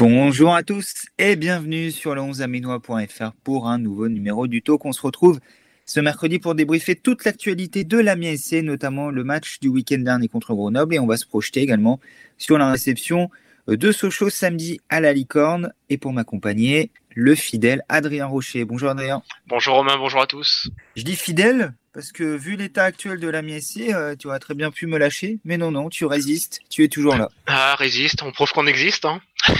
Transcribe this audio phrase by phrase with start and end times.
[0.00, 4.84] Bonjour à tous et bienvenue sur le 11aminois.fr pour un nouveau numéro du Talk.
[4.86, 5.40] On se retrouve
[5.84, 10.28] ce mercredi pour débriefer toute l'actualité de la SC, notamment le match du week-end dernier
[10.28, 12.00] contre Grenoble et on va se projeter également
[12.38, 13.28] sur la réception
[13.66, 18.64] de Sochaux samedi à la Licorne et pour m'accompagner le fidèle Adrien Rocher.
[18.64, 19.22] Bonjour Adrien.
[19.46, 20.70] Bonjour Romain, bonjour à tous.
[20.96, 24.54] Je dis fidèle parce que vu l'état actuel de la MSC, euh, tu aurais très
[24.54, 27.28] bien pu me lâcher, mais non, non, tu résistes, tu es toujours là.
[27.46, 29.04] Ah, résiste, on prouve qu'on existe.
[29.04, 29.20] Hein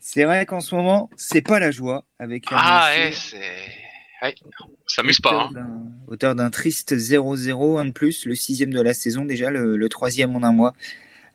[0.00, 3.38] c'est vrai qu'en ce moment, c'est pas la joie avec la Ah, ouais, c'est.
[4.22, 4.34] Ouais,
[4.86, 5.50] ça s'amuse pas.
[5.54, 5.68] Hein.
[6.08, 9.88] Auteur d'un triste 0-0, un de plus, le sixième de la saison, déjà le, le
[9.88, 10.72] troisième en un mois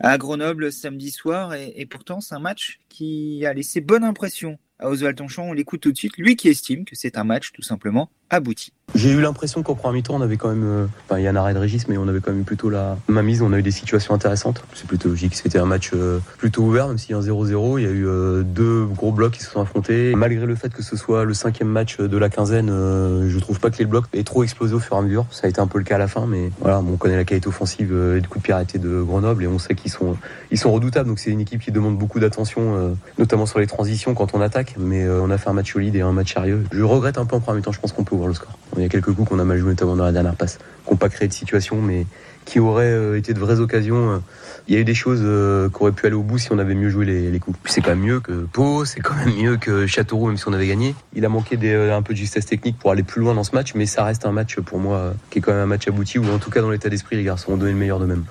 [0.01, 1.53] à Grenoble samedi soir.
[1.53, 5.49] Et, pourtant, c'est un match qui a laissé bonne impression à Oswald Tonchon.
[5.49, 8.73] On l'écoute tout de suite, lui qui estime que c'est un match tout simplement abouti.
[8.93, 10.63] J'ai eu l'impression qu'au premier mi-temps, on avait quand même.
[10.65, 12.69] Euh, enfin, il y a un arrêt de Régis, mais on avait quand même plutôt
[12.69, 13.41] la ma mise.
[13.41, 14.63] On a eu des situations intéressantes.
[14.73, 15.35] C'est plutôt logique.
[15.35, 17.79] C'était un match euh, plutôt ouvert, même s'il y a un 0-0.
[17.79, 20.13] Il y a eu euh, deux gros blocs qui se sont affrontés.
[20.15, 23.69] Malgré le fait que ce soit le cinquième match de la quinzaine, je trouve pas
[23.69, 25.25] que les blocs aient trop explosé au fur et à mesure.
[25.31, 27.23] Ça a été un peu le cas à la fin, mais voilà, on connaît la
[27.23, 30.17] qualité offensive et de coup de pied arrêté de Grenoble et on sait qu'ils sont,
[30.51, 31.07] ils sont redoutables.
[31.07, 34.75] Donc c'est une équipe qui demande beaucoup d'attention, notamment sur les transitions quand on attaque.
[34.77, 36.65] Mais on a fait un match solide et un match sérieux.
[36.71, 37.71] Je regrette un peu en premier mi-temps.
[37.71, 38.57] Je pense qu'on peut ouvrir le score.
[38.81, 40.91] Il y a quelques coups qu'on a mal joué, notamment dans la dernière passe, qui
[40.91, 42.07] n'ont pas créé de situation, mais
[42.45, 44.23] qui auraient euh, été de vraies occasions.
[44.67, 46.57] Il y a eu des choses euh, qui auraient pu aller au bout si on
[46.57, 47.59] avait mieux joué les, coups.
[47.65, 50.53] c'est quand même mieux que Pau, c'est quand même mieux que Châteauroux, même si on
[50.53, 50.95] avait gagné.
[51.13, 53.53] Il a manqué euh, un peu de justesse technique pour aller plus loin dans ce
[53.53, 56.17] match, mais ça reste un match pour moi qui est quand même un match abouti,
[56.17, 58.25] ou en tout cas dans l'état d'esprit, les garçons ont donné le meilleur d'eux-mêmes.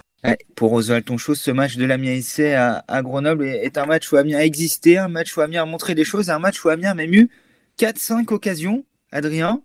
[0.56, 2.18] pour Oswald Tonchos, ce match de l'Amiens
[2.56, 5.66] à, à, Grenoble est un match où Amiens a existé, un match où Amiens a
[5.66, 7.30] montré des choses, un match où Amiens a même eu
[7.78, 8.84] 4-5 occasions.
[9.12, 9.60] Adrien,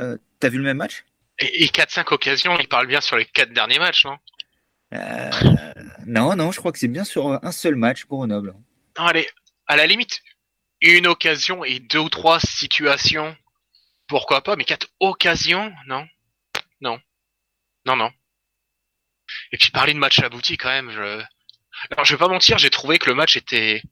[0.00, 1.04] euh, t'as vu le même match?
[1.38, 4.18] Et, 4-5 occasions, il parle bien sur les 4 derniers matchs, non?
[4.94, 5.30] Euh,
[6.06, 8.54] Non, non, je crois que c'est bien sur un seul match pour Grenoble.
[8.98, 9.28] Non, allez,
[9.66, 10.22] à la limite,
[10.80, 13.36] une occasion et deux ou trois situations,
[14.06, 16.06] pourquoi pas, mais quatre occasions, non?
[16.80, 16.98] Non.
[17.84, 18.10] Non, non.
[19.52, 21.22] Et puis parler de match abouti quand même, je...
[21.90, 23.82] Alors je vais pas mentir, j'ai trouvé que le match était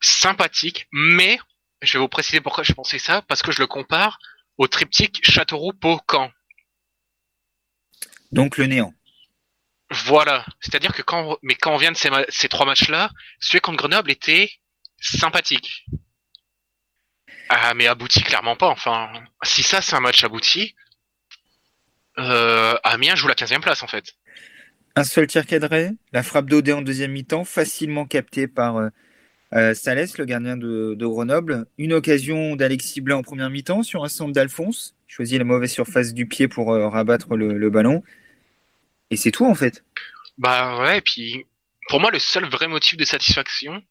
[0.00, 1.38] sympathique, mais
[1.82, 4.18] je vais vous préciser pourquoi je pensais ça, parce que je le compare
[4.60, 6.30] au triptyque Châteauroux-Pau-Camp.
[8.30, 8.92] Donc le néant.
[9.90, 10.44] Voilà.
[10.60, 13.10] C'est-à-dire que quand, mais quand on vient de ces, trois matchs-là,
[13.40, 14.50] celui contre Grenoble était
[15.00, 15.86] sympathique.
[17.48, 18.68] Ah, mais abouti clairement pas.
[18.68, 19.10] Enfin,
[19.42, 20.76] si ça c'est un match abouti,
[22.18, 24.14] euh, Amiens joue la 15e place en fait.
[24.94, 28.90] Un seul tir cadré, la frappe d'Odé en deuxième mi-temps, facilement captée par euh,
[29.52, 34.08] euh, Salès, le gardien de, Grenoble, une occasion d'Alexis Blanc en première mi-temps sur un
[34.08, 38.04] centre d'Alphonse, choisit la mauvaise surface du pied pour euh, rabattre le, ballon.
[39.10, 39.84] Et c'est tout en fait.
[40.38, 41.46] Bah ouais, et puis
[41.88, 43.82] pour moi le seul vrai motif de satisfaction,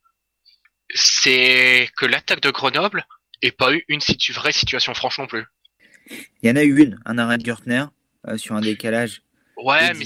[0.95, 3.05] c'est que l'attaque de Grenoble
[3.43, 3.99] n'ait pas eu une
[4.29, 5.45] vraie situation franche non plus.
[6.41, 7.83] Il y en a eu une, un arrêt de Gertner
[8.27, 9.21] euh, sur un décalage.
[9.57, 10.05] Ouais, mais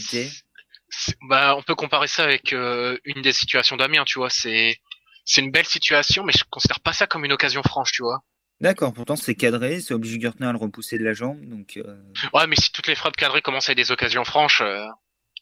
[1.27, 4.79] bah on peut comparer ça avec une des situations d'Amiens, tu vois, c'est
[5.25, 8.23] c'est une belle situation, mais je considère pas ça comme une occasion franche, tu vois.
[8.61, 11.78] D'accord, pourtant c'est cadré, c'est obligé Gertner à le repousser de la jambe, donc.
[11.78, 11.97] Euh,
[12.34, 14.85] ouais, mais si toutes les frappes cadrées commencent à être des occasions franches, euh,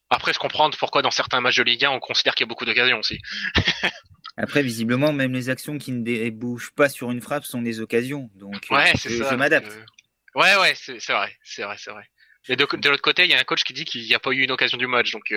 [0.10, 2.50] après je comprends pourquoi dans certains matchs de Ligue 1 on considère qu'il y a
[2.50, 3.20] beaucoup d'occasions aussi.
[4.38, 8.30] après, visiblement, même les actions qui ne débouchent pas sur une frappe sont des occasions,
[8.36, 8.66] donc.
[8.72, 9.30] Euh, ouais, c'est ça.
[9.30, 9.72] Je m'adapte.
[10.34, 12.10] Ouais, ouais, c'est vrai, c'est vrai, c'est vrai.
[12.48, 14.20] Et de, de l'autre côté, il y a un coach qui dit qu'il n'y a
[14.20, 15.32] pas eu une occasion du match, donc.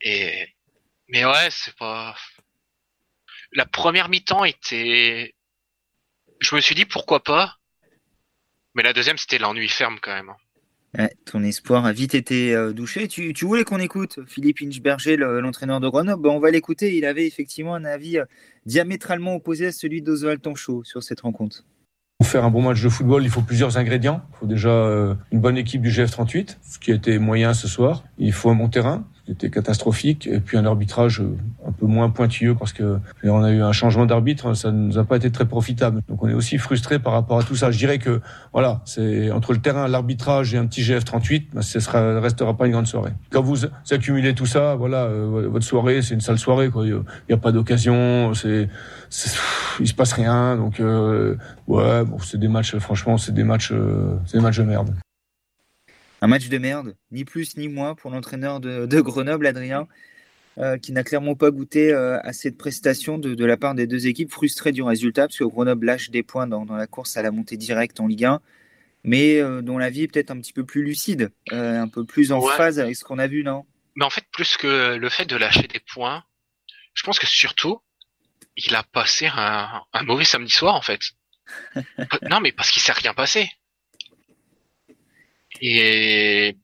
[0.00, 0.48] Et
[1.08, 2.14] mais ouais, c'est pas.
[3.52, 5.34] La première mi-temps était.
[6.40, 7.56] Je me suis dit pourquoi pas.
[8.74, 10.32] Mais la deuxième, c'était l'ennui ferme quand même.
[10.96, 13.08] Ouais, ton espoir a vite été euh, douché.
[13.08, 16.96] Tu, tu, voulais qu'on écoute Philippe Inchberger, l'entraîneur de Grenoble ben, On va l'écouter.
[16.96, 18.24] Il avait effectivement un avis euh,
[18.64, 21.64] diamétralement opposé à celui d'Oswald Tanchot sur cette rencontre.
[22.18, 24.22] Pour faire un bon match de football, il faut plusieurs ingrédients.
[24.32, 27.68] Il faut déjà euh, une bonne équipe du GF38, ce qui a été moyen ce
[27.68, 28.04] soir.
[28.18, 30.26] Il faut un bon terrain était catastrophique.
[30.26, 31.36] Et puis un arbitrage euh,
[31.66, 34.98] un peu moins pointilleux parce que on a eu un changement d'arbitre, ça ne nous
[34.98, 36.02] a pas été très profitable.
[36.08, 37.70] Donc on est aussi frustré par rapport à tout ça.
[37.70, 38.20] Je dirais que
[38.52, 42.56] voilà, c'est entre le terrain, l'arbitrage et un petit GF 38, ben, ce sera, restera
[42.56, 43.12] pas une grande soirée.
[43.30, 46.70] Quand vous accumulez tout ça, voilà, euh, votre soirée, c'est une sale soirée.
[46.70, 46.86] Quoi.
[46.86, 48.68] Il n'y a, pas d'occasion, c'est,
[49.80, 50.56] il se passe rien.
[50.56, 51.36] Donc euh,
[51.66, 52.76] ouais, bon, c'est des matchs.
[52.78, 53.72] Franchement, c'est des matchs,
[54.26, 54.90] c'est des matchs de merde.
[56.20, 59.86] Un match de merde, ni plus ni moins pour l'entraîneur de, Grenoble, Adrien.
[60.82, 64.72] qui n'a clairement pas goûté à cette prestation de, la part des deux équipes, frustrées
[64.72, 68.00] du résultat, parce que Grenoble lâche des points dans, la course à la montée directe
[68.00, 68.40] en Ligue 1,
[69.04, 72.40] mais dont la vie est peut-être un petit peu plus lucide, un peu plus en
[72.40, 73.64] phase avec ce qu'on a vu, non?
[73.98, 76.24] Mais en fait, plus que le fait de lâcher des points,
[76.94, 77.80] je pense que surtout,
[78.56, 81.00] il a passé un, un mauvais samedi soir, en fait.
[82.30, 83.50] non, mais parce qu'il s'est rien passé.
[85.60, 86.56] Et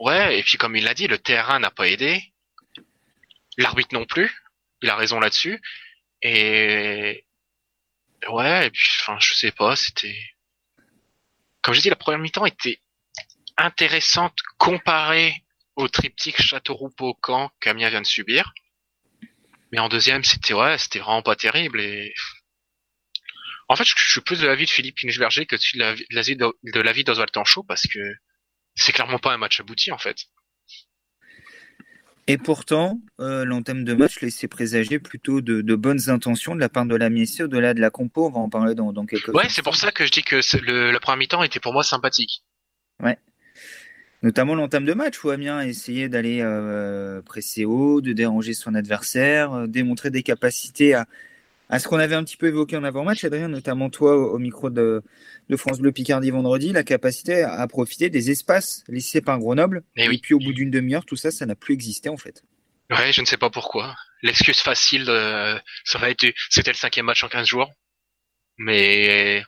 [0.00, 2.32] ouais, et puis comme il l'a dit, le terrain n'a pas aidé,
[3.56, 4.34] l'arbitre non plus.
[4.82, 5.60] Il a raison là-dessus.
[6.22, 7.24] Et
[8.28, 10.16] ouais, et puis enfin, je sais pas, c'était
[11.66, 12.78] comme je dis, la première mi-temps était
[13.56, 15.42] intéressante comparée
[15.74, 18.52] au triptyque Châteauroux-Paucan qu'Amiens vient de subir.
[19.72, 22.14] Mais en deuxième, c'était ouais, c'était vraiment pas terrible et
[23.68, 26.80] en fait, je, suis plus de l'avis de Philippe Ingeberger que de l'avis de, de
[26.80, 27.98] l'avis d'Oswald Tanchot parce que
[28.74, 30.26] c'est clairement pas un match abouti en fait.
[32.28, 36.84] Et pourtant, euh, l'entame de match laissait présager plutôt de, bonnes intentions de la part
[36.84, 38.26] de la au-delà de la compo.
[38.26, 40.40] On va en parler dans, dans quelques Ouais, c'est pour ça que je dis que
[40.58, 42.42] le, la première mi-temps était pour moi sympathique.
[43.00, 43.16] Ouais.
[44.22, 48.74] Notamment l'entame de match où Amiens a essayé d'aller euh, presser haut, de déranger son
[48.74, 51.06] adversaire, euh, démontrer des capacités à,
[51.68, 54.70] à ce qu'on avait un petit peu évoqué en avant-match, Adrien, notamment toi au, micro
[54.70, 55.02] de,
[55.56, 59.82] France Bleu Picardie vendredi, la capacité à, profiter des espaces laissés par Grenoble.
[59.96, 62.42] Eh et, puis au bout d'une demi-heure, tout ça, ça n'a plus existé en fait.
[62.90, 63.96] Ouais, je ne sais pas pourquoi.
[64.22, 67.72] L'excuse facile, euh, ça aurait été, c'était le cinquième match en 15 jours.
[68.58, 69.42] Mais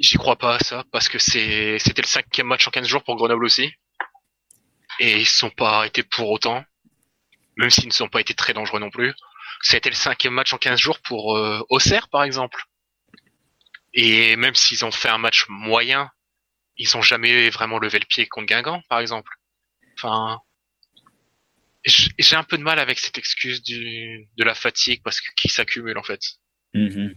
[0.00, 3.02] j'y crois pas à ça, parce que c'est, c'était le cinquième match en 15 jours
[3.02, 3.72] pour Grenoble aussi.
[5.00, 6.64] Et ils ne sont pas arrêtés pour autant.
[7.56, 9.12] Même s'ils ne sont pas été très dangereux non plus.
[9.64, 12.62] C'était le cinquième match en 15 jours pour euh, Auxerre, par exemple.
[13.94, 16.10] Et même s'ils ont fait un match moyen,
[16.76, 19.32] ils ont jamais vraiment levé le pied contre Guingamp, par exemple.
[19.96, 20.38] Enfin,
[21.86, 25.48] j'ai un peu de mal avec cette excuse du, de la fatigue parce que qui
[25.48, 26.20] s'accumule en fait.
[26.74, 27.16] Mm-hmm.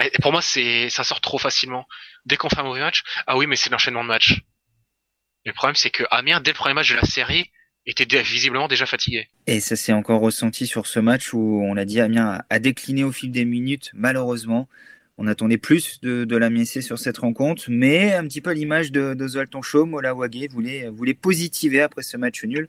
[0.00, 1.86] Et pour moi, c'est ça sort trop facilement.
[2.24, 4.40] Dès qu'on fait un mauvais match, ah oui, mais c'est l'enchaînement de matchs.
[5.44, 7.52] Le problème, c'est que Amiens, dès le premier match de la série,
[7.86, 9.28] était visiblement déjà fatigué.
[9.46, 13.04] Et ça s'est encore ressenti sur ce match où on l'a dit, Amiens a décliné
[13.04, 14.68] au fil des minutes, malheureusement.
[15.16, 18.54] On attendait plus de, de la Miessé sur cette rencontre, mais un petit peu à
[18.54, 22.68] l'image de, de Zoltan Chaud, Mola Wagé voulait, voulait positiver après ce match nul,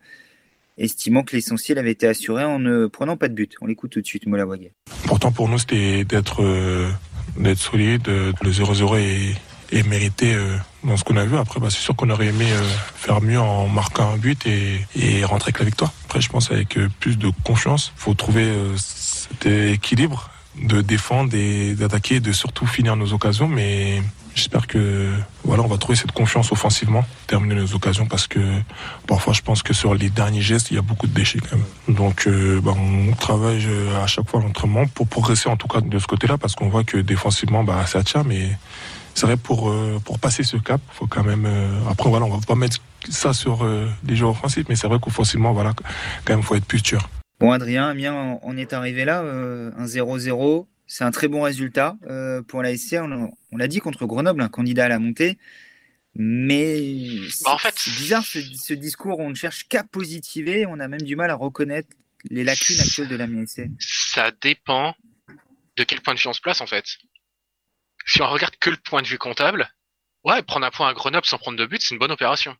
[0.77, 3.55] estimant que l'essentiel avait été assuré en ne prenant pas de but.
[3.61, 4.45] On l'écoute tout de suite, Mola.
[5.07, 6.91] Pourtant, pour nous, c'était d'être euh,
[7.37, 8.07] d'être solide.
[8.07, 9.35] Le 0-0 est
[9.75, 11.37] et mérité euh, dans ce qu'on a vu.
[11.37, 12.63] Après, bah, c'est sûr qu'on aurait aimé euh,
[12.95, 15.91] faire mieux en marquant un but et, et, rentrer avec la victoire.
[16.05, 20.29] Après, je pense avec euh, plus de confiance, faut trouver cet équilibre
[20.61, 23.49] de défendre et d'attaquer, de surtout finir nos occasions.
[23.49, 24.01] Mais
[24.33, 25.11] j'espère que
[25.43, 28.39] voilà, on va trouver cette confiance offensivement, terminer nos occasions parce que
[29.07, 31.57] parfois je pense que sur les derniers gestes, il y a beaucoup de déchets quand
[31.57, 31.95] même.
[31.95, 32.29] Donc
[32.63, 33.67] bah, on travaille
[34.01, 36.85] à chaque fois l'entraînement pour progresser en tout cas de ce côté-là parce qu'on voit
[36.85, 38.57] que défensivement, bah, ça tient, mais
[39.15, 41.45] c'est vrai pour euh, pour passer ce cap, faut quand même.
[41.45, 42.77] Euh, après voilà, on va pas mettre
[43.09, 45.73] ça sur euh, les joueurs offensifs, mais c'est vrai qu'offensivement, voilà,
[46.25, 47.09] quand même, faut être plus sûr.
[47.39, 50.67] Bon, Adrien, bien, on est arrivé là, un 0-0.
[50.87, 51.97] C'est un très bon résultat
[52.47, 52.95] pour la SC.
[53.01, 55.37] On, l'a dit contre Grenoble, un candidat à la montée.
[56.15, 56.95] Mais
[57.43, 59.19] bah, en fait, c'est bizarre ce, discours.
[59.19, 60.65] On ne cherche qu'à positiver.
[60.65, 61.89] On a même du mal à reconnaître
[62.29, 63.69] les lacunes actuelles de la MSC.
[63.79, 64.95] Ça dépend
[65.75, 66.85] de quel point de vue on se place en fait
[68.05, 69.69] si on regarde que le point de vue comptable,
[70.23, 72.55] ouais, prendre un point à Grenoble sans prendre de but, c'est une bonne opération.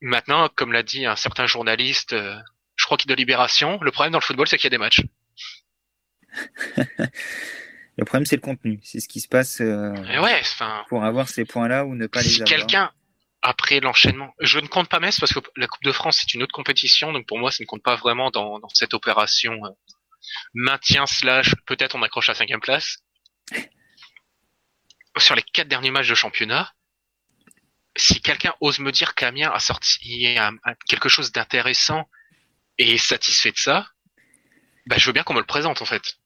[0.00, 2.36] Maintenant, comme l'a dit un certain journaliste, euh,
[2.76, 4.78] je crois qu'il de Libération, le problème dans le football, c'est qu'il y a des
[4.78, 5.02] matchs.
[7.96, 8.78] le problème, c'est le contenu.
[8.84, 9.92] C'est ce qui se passe euh,
[10.22, 10.42] ouais,
[10.88, 12.48] pour avoir ces points-là ou ne pas les avoir.
[12.48, 12.92] Si quelqu'un,
[13.42, 16.44] après l'enchaînement, je ne compte pas Metz parce que la Coupe de France, c'est une
[16.44, 19.70] autre compétition, donc pour moi, ça ne compte pas vraiment dans, dans cette opération euh,
[20.54, 22.98] maintien slash peut-être on accroche à cinquième place
[25.18, 26.72] sur les quatre derniers matchs de championnat,
[27.96, 30.36] si quelqu'un ose me dire qu'Amiens a sorti
[30.88, 32.08] quelque chose d'intéressant
[32.78, 33.88] et est satisfait de ça,
[34.86, 36.18] bah, je veux bien qu'on me le présente en fait.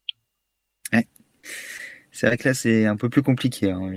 [2.15, 3.71] C'est vrai que là c'est un peu plus compliqué.
[3.71, 3.95] Hein.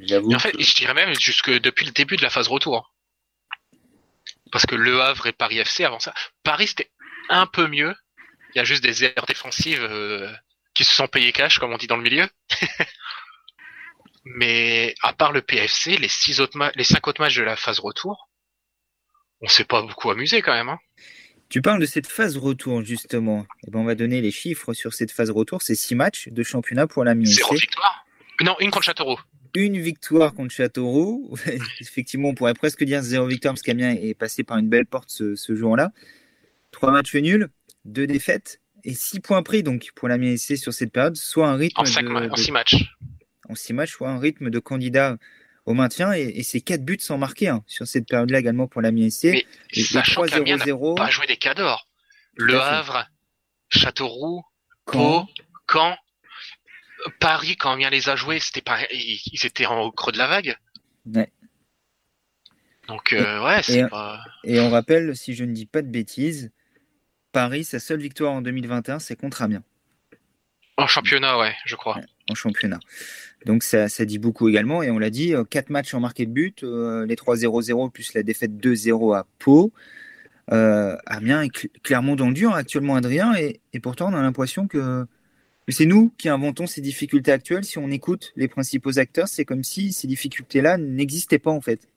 [0.00, 0.34] J'avoue.
[0.34, 2.94] En fait, je dirais même jusque depuis le début de la phase retour.
[4.50, 6.90] Parce que Le Havre et Paris FC avant ça, Paris c'était
[7.28, 7.94] un peu mieux.
[8.54, 10.32] Il y a juste des erreurs défensives euh,
[10.74, 12.26] qui se sont payées cash, comme on dit dans le milieu.
[14.24, 17.78] Mais à part le PFC, les six autres les cinq autres matchs de la phase
[17.78, 18.28] retour,
[19.40, 20.68] on s'est pas beaucoup amusé quand même.
[20.68, 20.78] Hein.
[21.48, 23.40] Tu parles de cette phase retour justement.
[23.40, 25.62] Et eh ben on va donner les chiffres sur cette phase retour.
[25.62, 28.04] C'est six matchs de championnat pour la Zéro victoire.
[28.42, 29.20] Non, une contre Châteauroux.
[29.54, 31.34] Une victoire contre Châteauroux.
[31.80, 35.10] Effectivement, on pourrait presque dire zéro victoire parce qu'Amiens est passé par une belle porte
[35.10, 35.90] ce, jour-là.
[36.70, 37.48] Trois matchs nuls,
[37.84, 41.56] deux défaites et six points pris donc pour la MSC sur cette période, soit un
[41.56, 42.76] rythme en, cinq de, ma- en de- six matchs.
[43.50, 45.16] En six matchs, soit un rythme de candidat
[45.66, 48.80] au maintien et, et c'est quatre buts sans marquer hein, sur cette période-là également pour
[48.80, 49.24] la MSC.
[49.24, 51.88] Mais Sachant qu'Amiens n'a 3-0-0, pas joué des cadors.
[52.34, 52.58] Le.
[52.58, 53.06] Havre,
[53.68, 54.42] Châteauroux,
[54.90, 55.26] Caen.
[55.26, 55.32] Pau,
[55.70, 55.96] Caen,
[57.18, 60.56] Paris, quand Amiens les a joués, c'était pas, ils étaient en creux de la vague.
[61.06, 61.30] Ouais.
[62.88, 64.20] Donc, euh, ouais, c'est pas.
[64.44, 66.50] Et on rappelle, si je ne dis pas de bêtises,
[67.32, 69.62] Paris, sa seule victoire en 2021, c'est contre Amiens
[70.76, 72.00] En championnat, ouais, je crois.
[72.30, 72.80] En championnat.
[73.46, 74.82] Donc ça, ça dit beaucoup également.
[74.82, 78.14] Et on l'a dit, euh, quatre matchs en marqué de but, euh, les 3-0-0 plus
[78.14, 79.72] la défaite 2-0 à Pau.
[80.52, 83.34] Euh, Amiens est cl- clairement dans le dur actuellement, Adrien.
[83.34, 85.06] Et, et pourtant, on a l'impression que,
[85.66, 87.64] que c'est nous qui inventons ces difficultés actuelles.
[87.64, 91.88] Si on écoute les principaux acteurs, c'est comme si ces difficultés-là n'existaient pas en fait.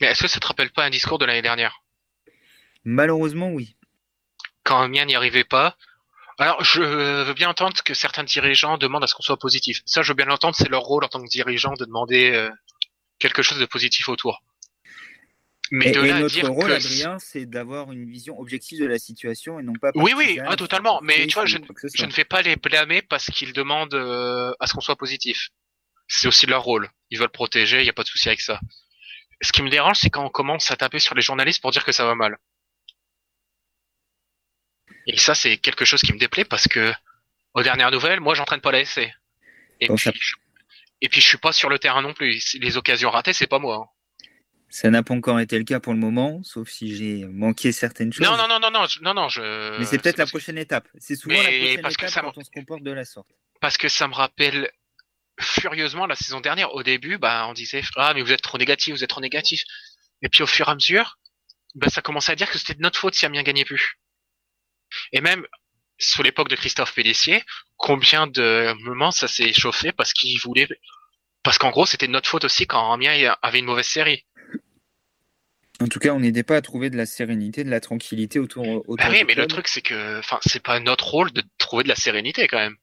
[0.00, 1.82] Mais est-ce que ça te rappelle pas un discours de l'année dernière?
[2.84, 3.76] Malheureusement, oui.
[4.62, 5.76] Quand Amiens n'y arrivait pas.
[6.38, 9.80] Alors, je veux bien entendre que certains dirigeants demandent à ce qu'on soit positif.
[9.86, 12.50] Ça, je veux bien l'entendre, c'est leur rôle en tant que dirigeant de demander euh,
[13.18, 14.42] quelque chose de positif autour.
[15.70, 18.38] Mais Et, de et là à notre dire rôle, que Adrien, c'est d'avoir une vision
[18.38, 19.90] objective de la situation et non pas.
[19.94, 21.00] Oui, oui, ah, totalement.
[21.02, 24.74] Mais tu vois, je, ne fais pas les blâmer parce qu'ils demandent euh, à ce
[24.74, 25.48] qu'on soit positif.
[26.06, 26.88] C'est aussi leur rôle.
[27.10, 28.60] Ils veulent protéger, il n'y a pas de souci avec ça.
[29.42, 31.84] Ce qui me dérange, c'est quand on commence à taper sur les journalistes pour dire
[31.84, 32.38] que ça va mal.
[35.06, 36.92] Et ça, c'est quelque chose qui me déplaît parce que,
[37.54, 38.98] aux dernières nouvelles, moi, j'entraîne pas la SC.
[39.80, 40.34] Et, Bon, puis, ça- je,
[41.02, 42.56] et puis, je suis pas sur le terrain non plus.
[42.60, 43.76] Les occasions ratées, c'est pas moi.
[43.76, 43.90] hein.
[44.68, 48.12] Ça n'a pas encore été le cas pour le moment, sauf si j'ai manqué certaines
[48.12, 48.26] choses.
[48.26, 49.78] Non, non, non, non, non, non, non, je.
[49.78, 50.88] Mais c'est peut-être la prochaine étape.
[50.98, 53.04] C'est souvent Mais la prochaine parce que étape ça quand on se comporte de la
[53.04, 53.28] sorte.
[53.60, 54.68] parce que ça me rappelle
[55.40, 56.74] furieusement la saison dernière.
[56.74, 59.62] Au début, bah, on disait ah mais vous êtes trop négatif, vous êtes trop négatif.
[60.22, 61.18] Et puis au fur et à mesure,
[61.74, 63.98] bah, ça commençait à dire que c'était de notre faute si Amiens gagnait plus.
[65.12, 65.44] Et même
[65.98, 67.42] sous l'époque de Christophe Pellissier,
[67.76, 70.68] combien de moments ça s'est chauffé parce qu'il voulait,
[71.42, 74.24] parce qu'en gros c'était de notre faute aussi quand Amiens avait une mauvaise série.
[75.78, 78.66] En tout cas, on n'aidait pas à trouver de la sérénité, de la tranquillité autour.
[78.66, 81.84] autour Bah oui, mais le truc c'est que, enfin, c'est pas notre rôle de trouver
[81.84, 82.76] de la sérénité quand même.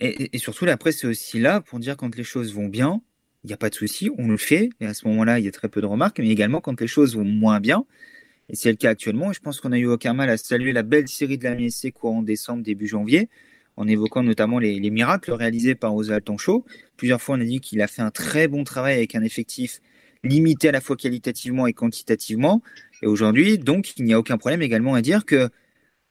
[0.00, 2.66] Et, et- et surtout, la presse est aussi là pour dire quand les choses vont
[2.68, 3.00] bien,
[3.44, 4.68] il n'y a pas de souci, on le fait.
[4.80, 6.86] Et à ce moment-là, il y a très peu de remarques, mais également quand les
[6.86, 7.84] choses vont moins bien.
[8.48, 9.32] Et c'est le cas actuellement.
[9.32, 11.92] Je pense qu'on a eu aucun mal à saluer la belle série de la MSC
[11.92, 13.28] courant décembre, début janvier,
[13.76, 16.64] en évoquant notamment les, les miracles réalisés par Oswald Tanchot.
[16.96, 19.80] Plusieurs fois, on a dit qu'il a fait un très bon travail avec un effectif
[20.24, 22.62] limité à la fois qualitativement et quantitativement.
[23.02, 25.50] Et aujourd'hui, donc, il n'y a aucun problème également à dire que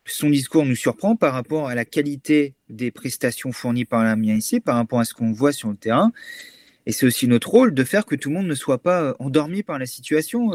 [0.06, 4.60] son discours nous surprend par rapport à la qualité des prestations fournies par la ici,
[4.60, 6.12] par rapport à ce qu'on voit sur le terrain.
[6.86, 9.14] Et c'est aussi notre rôle de faire que tout le monde ne soit pas euh,
[9.20, 10.54] endormi par la situation.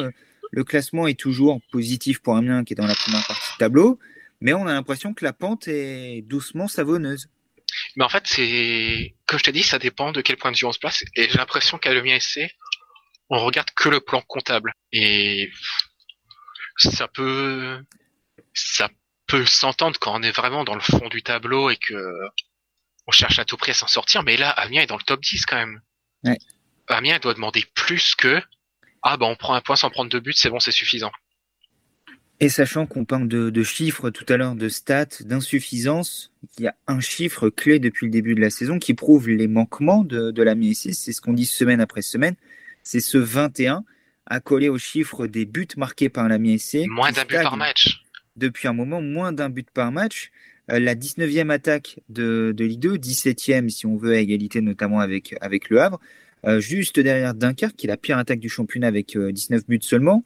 [0.51, 3.99] Le classement est toujours positif pour Amiens qui est dans la première partie de tableau,
[4.41, 7.29] mais on a l'impression que la pente est doucement savonneuse.
[7.97, 10.65] Mais en fait, c'est, comme je t'ai dit, ça dépend de quel point de vue
[10.65, 11.03] on se place.
[11.15, 12.41] Et j'ai l'impression qu'à l'Amiens SC,
[13.31, 14.73] on regarde que le plan comptable.
[14.93, 15.51] Et
[16.77, 17.85] ça peut,
[18.55, 18.89] ça
[19.27, 21.95] peut s'entendre quand on est vraiment dans le fond du tableau et que
[23.07, 24.23] on cherche à tout prix à s'en sortir.
[24.23, 25.81] Mais là, Amiens est dans le top 10 quand même.
[26.25, 26.39] Ouais.
[26.89, 28.43] Amiens doit demander plus que,
[29.11, 31.11] ah bah on prend un point sans prendre de but, c'est bon, c'est suffisant.
[32.41, 36.69] Et sachant qu'on parle de, de chiffres tout à l'heure, de stats, d'insuffisance, il y
[36.69, 40.31] a un chiffre clé depuis le début de la saison qui prouve les manquements de,
[40.31, 40.55] de la.
[40.73, 42.37] C'est ce qu'on dit semaine après semaine.
[42.85, 43.85] C'est ce 21
[44.27, 46.39] accolé au chiffre des buts marqués par la.
[46.39, 48.03] Moins d'un but par match.
[48.37, 50.31] Depuis un moment, moins d'un but par match.
[50.71, 55.01] Euh, la 19e attaque de, de Ligue 2, 17e si on veut, à égalité notamment
[55.01, 55.99] avec, avec Le Havre.
[56.47, 59.79] Euh, juste derrière Dunkerque, qui est la pire attaque du championnat avec euh, 19 buts
[59.83, 60.25] seulement.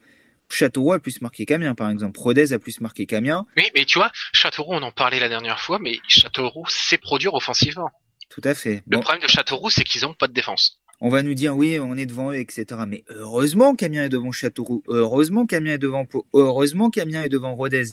[0.50, 2.20] Châteauroux a plus marqué qu'Amiens, par exemple.
[2.20, 3.46] Rodez a plus marqué qu'Amiens.
[3.56, 7.32] Oui, mais tu vois, Châteauroux, on en parlait la dernière fois, mais Châteauroux sait produire
[7.32, 7.90] offensivement.
[8.28, 8.82] Tout à fait.
[8.86, 10.78] Le Bon, problème de Châteauroux, c'est qu'ils ont pas de défense.
[11.00, 12.66] on va nous dire, oui, on est devant eux, etc.
[12.86, 14.82] Mais heureusement qu'Amiens est devant Châteauroux.
[14.88, 16.26] Heureusement qu'Amiens est devant Pau.
[16.34, 17.84] Heureusement qu'Amiens est devant Rodez.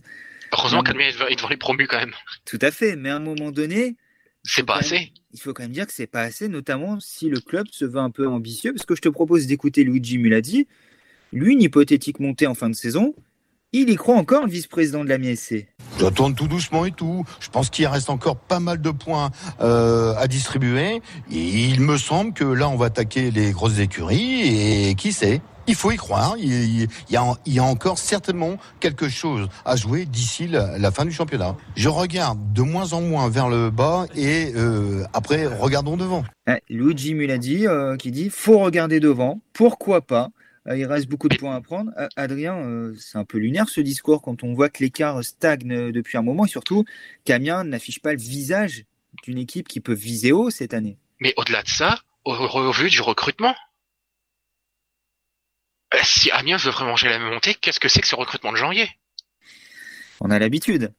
[0.51, 2.13] Heureusement qu'Amiens est devant les promus quand même.
[2.45, 2.95] Tout à fait.
[2.97, 3.95] Mais à un moment donné,
[4.55, 5.11] C'est pas même- assez.
[5.33, 7.99] il faut quand même dire que c'est pas assez, notamment si le club se veut
[7.99, 8.73] un peu ambitieux.
[8.73, 10.67] Parce que je te propose d'écouter Luigi Muladi.
[11.31, 13.13] Lui, une hypothétique montée en fin de saison,
[13.71, 15.67] il y croit encore, le vice-président de la MSC.
[16.15, 17.23] Tourne tout doucement et tout.
[17.39, 19.29] Je pense qu'il reste encore pas mal de points
[19.61, 21.01] euh, à distribuer.
[21.31, 24.89] Et il me semble que là, on va attaquer les grosses écuries.
[24.89, 26.35] Et qui sait Il faut y croire.
[26.39, 30.89] Il, y a, il y a encore certainement quelque chose à jouer d'ici la, la
[30.89, 31.55] fin du championnat.
[31.75, 36.23] Je regarde de moins en moins vers le bas et euh, après, regardons devant.
[36.47, 40.31] Ouais, Luigi Muladi euh, qui dit faut regarder devant, pourquoi pas?
[40.67, 41.91] Euh, il reste beaucoup de points à prendre.
[42.15, 46.23] Adrien, c'est un peu lunaire ce discours quand on voit que l'écart stagne depuis un
[46.23, 46.83] moment et surtout
[47.25, 48.85] qu'Amiens n'affiche pas le visage
[49.21, 50.97] d'une équipe qui peut viser haut cette année.
[51.19, 53.53] Mais au-delà de ça, au revu du recrutement,
[56.03, 58.89] si Amiens veut vraiment manger la montée, qu'est-ce que c'est que ce recrutement de janvier?
[60.19, 60.93] On a l'habitude.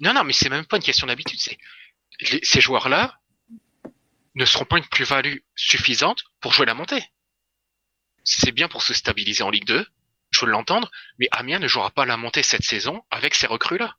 [0.00, 1.40] Non, non, mais c'est même pas une question d'habitude.
[1.40, 1.58] C'est
[2.42, 3.18] ces joueurs-là
[4.34, 7.04] ne seront pas une plus-value suffisante pour jouer la montée
[8.26, 9.86] c'est bien pour se stabiliser en Ligue 2,
[10.32, 13.96] je veux l'entendre, mais Amiens ne jouera pas la montée cette saison avec ces recrues-là.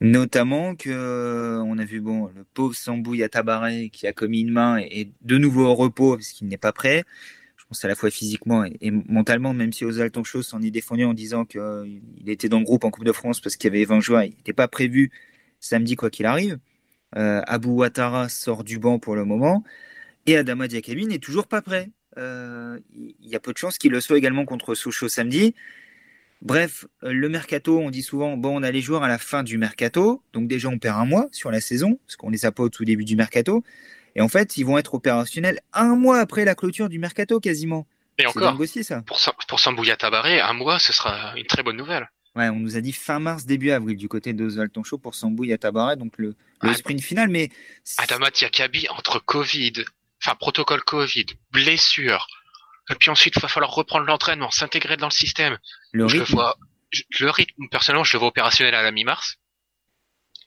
[0.00, 4.50] Notamment que on a vu bon le pauvre Sambouille à Tabaret qui a commis une
[4.50, 7.04] main et, de nouveau au repos parce qu'il n'est pas prêt.
[7.70, 11.14] Pense à la fois physiquement et, mentalement, même si Ozal Tonchos s'en est défendu en
[11.14, 14.00] disant qu'il était dans le groupe en Coupe de France parce qu'il y avait 20
[14.00, 15.10] joueurs, il n'était pas prévu
[15.60, 16.58] samedi quoi qu'il arrive.
[17.16, 19.64] Euh, Abou Ouattara sort du banc pour le moment
[20.26, 22.78] et Adama Diakabi n'est toujours pas prêt il euh,
[23.20, 25.54] y a peu de chances qu'il le soit également contre Sochaux samedi.
[26.42, 29.42] Bref, euh, le mercato, on dit souvent, bon, on a les joueurs à la fin
[29.42, 32.52] du mercato, donc déjà on perd un mois sur la saison, parce qu'on les a
[32.52, 33.62] pas au tout début du mercato.
[34.16, 37.86] Et en fait, ils vont être opérationnels un mois après la clôture du mercato quasiment.
[38.18, 39.02] Et encore, aussi, ça.
[39.02, 39.18] pour,
[39.48, 42.10] pour Sambouya Tabaré, un mois, ce sera une très bonne nouvelle.
[42.36, 45.58] Ouais, on nous a dit fin mars, début avril du côté de Zoltan pour Sambouya
[45.58, 46.28] Tabaré, donc le,
[46.62, 47.28] le ah, sprint final.
[47.28, 47.48] Mais
[47.98, 49.72] Adama Yakabi entre Covid,
[50.22, 52.26] enfin protocole Covid, blessure,
[52.90, 55.58] et puis ensuite il va falloir reprendre l'entraînement, s'intégrer dans le système.
[55.92, 56.32] Le rythme.
[56.32, 56.58] Vois,
[57.20, 59.36] le rythme, personnellement, je le vois opérationnel à la mi-mars.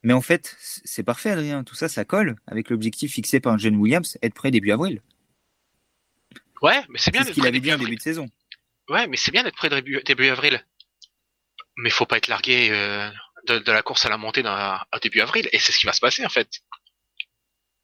[0.03, 1.63] Mais en fait, c'est parfait, Adrien.
[1.63, 5.01] Tout ça, ça colle avec l'objectif fixé par John Williams, être prêt début avril.
[6.61, 7.23] Ouais, mais c'est bien.
[7.23, 8.29] C'est ce qu'il avait dit en début de saison.
[8.89, 10.65] Ouais, mais c'est bien d'être prêt début, début avril.
[11.77, 13.09] Mais faut pas être largué euh,
[13.47, 16.01] de, la course à la montée à début avril, et c'est ce qui va se
[16.01, 16.61] passer en fait.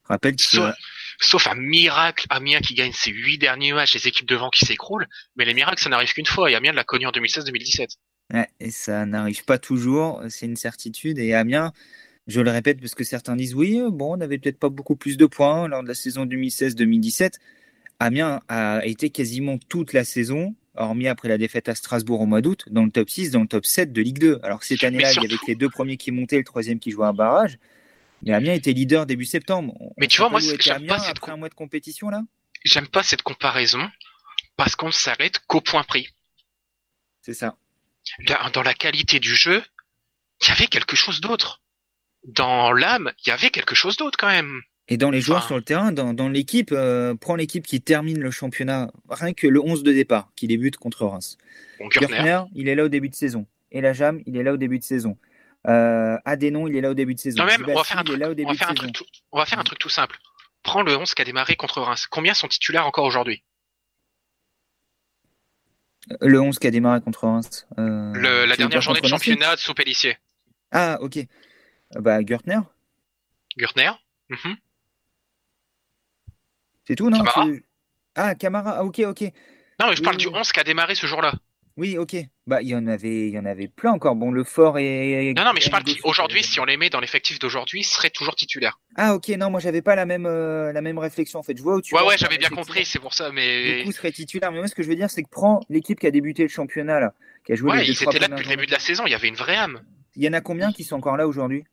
[0.04, 0.72] Rappelle que
[1.20, 5.06] sauf un miracle, Amiens qui gagne ses huit derniers matchs, les équipes devant qui s'écroulent,
[5.36, 7.88] mais les miracles, ça n'arrive qu'une fois, et Amiens l'a connu en 2016-2017.
[8.32, 11.72] Ouais, et ça n'arrive pas toujours, c'est une certitude, et Amiens,
[12.26, 15.16] je le répète parce que certains disent oui, bon, on n'avait peut-être pas beaucoup plus
[15.16, 17.34] de points lors de la saison 2016-2017.
[17.98, 22.40] Amiens a été quasiment toute la saison, hormis après la défaite à Strasbourg au mois
[22.40, 24.38] d'août, dans le top 6, dans le top 7 de Ligue 2.
[24.42, 27.06] Alors cette année-là, il y avait les deux premiers qui montaient, le troisième qui jouait
[27.06, 27.58] un barrage.
[28.22, 29.74] Mais Amiens était leader début septembre.
[29.96, 32.22] mais tu vois, moi, j'aime pas cette après un mois de compétition là?
[32.64, 33.88] J'aime pas cette comparaison
[34.56, 36.08] parce qu'on ne s'arrête qu'au point prix.
[37.22, 37.56] C'est ça.
[38.52, 39.62] Dans la qualité du jeu,
[40.42, 41.62] il y avait quelque chose d'autre.
[42.24, 44.60] Dans l'âme, il y avait quelque chose d'autre quand même.
[44.88, 48.30] Et dans les joueurs sur le terrain, dans, l'équipe, euh, prends l'équipe qui termine le
[48.32, 51.38] championnat, rien que le 11 de départ, qui débute contre Reims.
[51.78, 51.88] Bon,
[52.54, 53.46] il est là au début de saison.
[53.70, 55.16] Et la Jam, il est là au début de saison.
[55.66, 57.42] Euh, Adénon, il est là au début de saison.
[57.42, 60.18] on va faire un truc, tout, simple.
[60.62, 62.06] Prends le 11 qui a démarré contre Reims.
[62.10, 63.42] Combien sont titulaires encore aujourd'hui?
[66.20, 67.66] Le 11 qui a démarré contre Reims.
[67.78, 70.16] Euh, la dernière journée de championnat sous Pellissier.
[70.72, 71.18] Ah, ok.
[71.96, 72.60] Bah, Gertner.
[73.56, 73.90] Gertner
[74.28, 74.56] mhm.
[76.86, 77.22] C'est tout, non?
[78.14, 78.78] Ah, Camara.
[78.78, 79.22] Ah, ok, ok.
[79.78, 81.32] Non, mais je parle du 11 qui a démarré ce jour-là.
[81.80, 82.14] Oui, ok.
[82.46, 84.14] Bah, il y en avait, il y en avait plein encore.
[84.14, 85.32] Bon, le fort et.
[85.34, 88.34] Non, non, mais je parle qu'aujourd'hui, si on les met dans l'effectif d'aujourd'hui, serait toujours
[88.34, 88.78] titulaire.
[88.96, 89.28] Ah, ok.
[89.30, 91.38] Non, moi, j'avais pas la même, euh, la même réflexion.
[91.38, 91.94] En fait, je vois où tu.
[91.94, 92.84] Ouais, ouais, j'avais bien compris.
[92.84, 93.78] C'est pour ça, mais.
[93.78, 94.52] Du coup, serait titulaire.
[94.52, 96.50] Mais moi, ce que je veux dire, c'est que prends l'équipe qui a débuté le
[96.50, 97.14] championnat là,
[97.46, 97.70] qui a joué.
[97.70, 99.04] Ouais, ils étaient là depuis le début de la saison.
[99.06, 99.80] Il y avait une vraie âme.
[100.16, 101.64] Il y en a combien qui sont encore là aujourd'hui?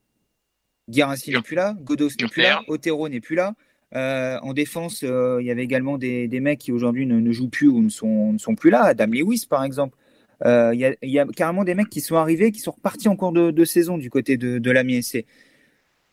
[0.87, 3.55] Guirassi n'est plus là, Godos n'est plus là, Otero n'est plus là.
[3.95, 7.31] Euh, en défense, euh, il y avait également des, des mecs qui aujourd'hui ne, ne,
[7.31, 8.83] jouent plus ou ne sont, ne sont plus là.
[8.83, 9.97] Adam Lewis, par exemple.
[10.45, 13.31] Euh, il y, a carrément des mecs qui sont arrivés, qui sont repartis en cours
[13.31, 14.99] de, saison du côté de, de l'Amiens.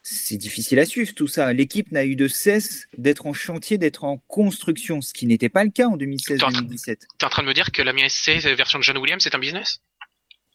[0.07, 1.53] C'est difficile à suivre tout ça.
[1.53, 5.65] L'équipe n'a eu de cesse d'être en chantier, d'être en construction, ce qui n'était pas
[5.65, 6.85] le cas en 2016-2017.
[6.85, 9.35] Tu es en train de me dire que l'Amiens SC, version de John Williams, c'est
[9.35, 9.81] un business?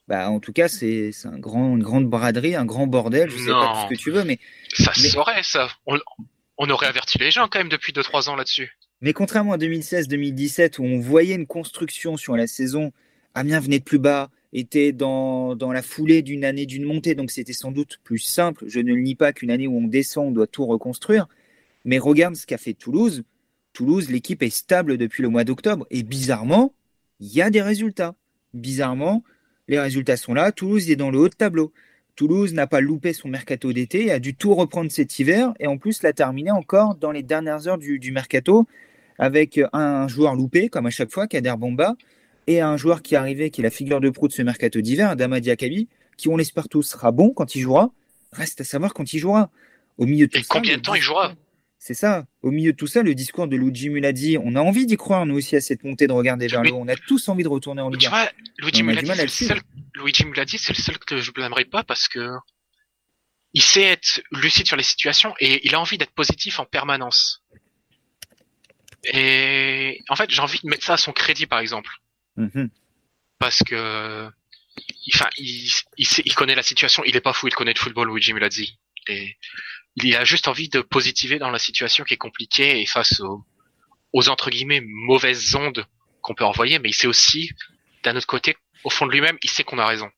[0.07, 3.29] Bah, en tout cas, c'est un grand, une grande braderie, un grand bordel.
[3.29, 4.39] Je sais pas tout ce que tu veux, mais
[4.73, 5.69] ça saurait ça.
[5.85, 5.99] On,
[6.59, 8.77] on, aurait averti les gens quand même depuis 2-3 ans là-dessus.
[9.01, 12.91] Mais contrairement à 2016-2017 où on voyait une construction sur la saison
[13.35, 17.31] Amiens venait de plus bas, était dans, dans la foulée d'une année d'une montée, donc
[17.31, 18.65] c'était sans doute plus simple.
[18.67, 21.27] Je ne le nie pas qu'une année où on descend, on doit tout reconstruire.
[21.85, 23.23] Mais regarde ce qu'a fait Toulouse.
[23.73, 25.85] Toulouse, l'équipe est stable depuis le mois d'octobre.
[25.91, 26.73] Et bizarrement,
[27.19, 28.15] il y a des résultats.
[28.53, 29.23] Bizarrement,
[29.67, 30.51] les résultats sont là.
[30.51, 31.71] Toulouse est dans le haut de tableau.
[32.19, 35.77] Toulouse n'a pas loupé son mercato d'été, a dû tout reprendre cet hiver et en
[35.77, 38.67] plus l'a terminé encore dans les dernières heures du, du mercato
[39.17, 41.95] avec un joueur loupé, comme à chaque fois, Kader Bomba,
[42.45, 44.81] et un joueur qui est arrivé, qui est la figure de proue de ce mercato
[44.81, 47.89] d'hiver, Adama Diakabi, qui on l'espère tous sera bon quand il jouera.
[48.33, 49.49] Reste à savoir quand il jouera.
[49.97, 51.35] Au milieu de Et combien de temps il jouera?
[51.79, 52.25] C'est ça.
[52.41, 55.25] Au milieu de tout ça, le discours de Luigi Mulazzi, on a envie d'y croire,
[55.25, 56.77] nous aussi, à cette montée de regarder vers le haut.
[56.77, 59.37] On a tous envie de retourner en Ligue Tu vois, Luigi Mulazzi,
[60.57, 62.31] c'est le, seul que je blâmerai pas parce que
[63.53, 67.43] il sait être lucide sur les situations et il a envie d'être positif en permanence.
[69.05, 71.89] Et en fait, j'ai envie de mettre ça à son crédit, par exemple.
[72.37, 72.69] Mm-hmm.
[73.39, 74.29] Parce que,
[75.15, 78.33] enfin, il, il, connaît la situation, il est pas fou, il connaît le football, Luigi
[78.33, 78.77] Mulazzi.
[79.07, 79.37] Et
[80.03, 83.43] il a juste envie de positiver dans la situation qui est compliquée et face aux,
[84.13, 85.85] aux entre guillemets mauvaises ondes
[86.21, 87.51] qu'on peut envoyer, mais il sait aussi,
[88.03, 90.09] d'un autre côté, au fond de lui-même, il sait qu'on a raison.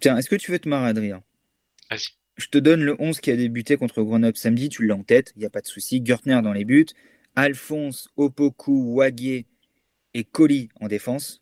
[0.00, 1.22] Tiens, est-ce que tu veux te marrer, Adrien?
[1.90, 2.08] Vas-y.
[2.36, 5.32] Je te donne le 11 qui a débuté contre Grenoble samedi, tu l'as en tête,
[5.36, 6.02] il n'y a pas de souci.
[6.04, 6.86] Gertner dans les buts,
[7.36, 9.46] Alphonse, Opoku, Wagué
[10.14, 11.40] et Colli en défense.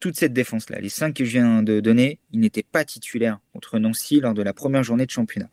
[0.00, 3.78] Toute cette défense-là, les cinq que je viens de donner, ils n'étaient pas titulaires contre
[3.78, 5.50] Nancy lors de la première journée de championnat.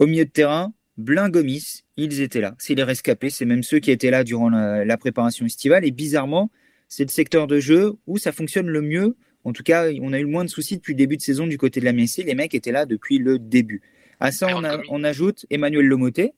[0.00, 2.54] Au milieu de terrain, Blingomis, ils étaient là.
[2.58, 5.84] C'est les rescapés, c'est même ceux qui étaient là durant la, préparation estivale.
[5.84, 6.50] Et bizarrement,
[6.88, 9.14] c'est le secteur de jeu où ça fonctionne le mieux.
[9.44, 11.46] En tout cas, on a eu le moins de soucis depuis le début de saison
[11.46, 12.24] du côté de la MSC.
[12.24, 13.82] Les mecs étaient là depuis le début.
[14.20, 14.48] À ça,
[14.88, 16.32] on, ajoute Emmanuel Lomoté,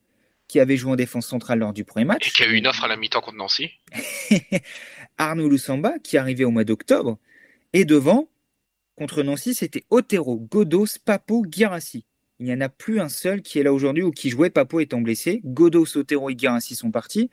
[0.49, 2.29] qui avait joué en défense centrale lors du premier match.
[2.29, 3.71] Et qui a eu une offre à la mi-temps contre Nancy.
[5.19, 7.17] Arnaud Lusamba, qui arrivait au mois d'octobre.
[7.73, 8.29] Et devant,
[8.97, 12.05] contre Nancy, c'était Otero, Godos, Papo, Girassi.
[12.43, 14.51] Il n'y en a plus un seul qui est là aujourd'hui ou qui jouait.
[14.51, 15.41] Papo étant blessé.
[15.45, 17.31] Godos, Otero et Girassi sont partis.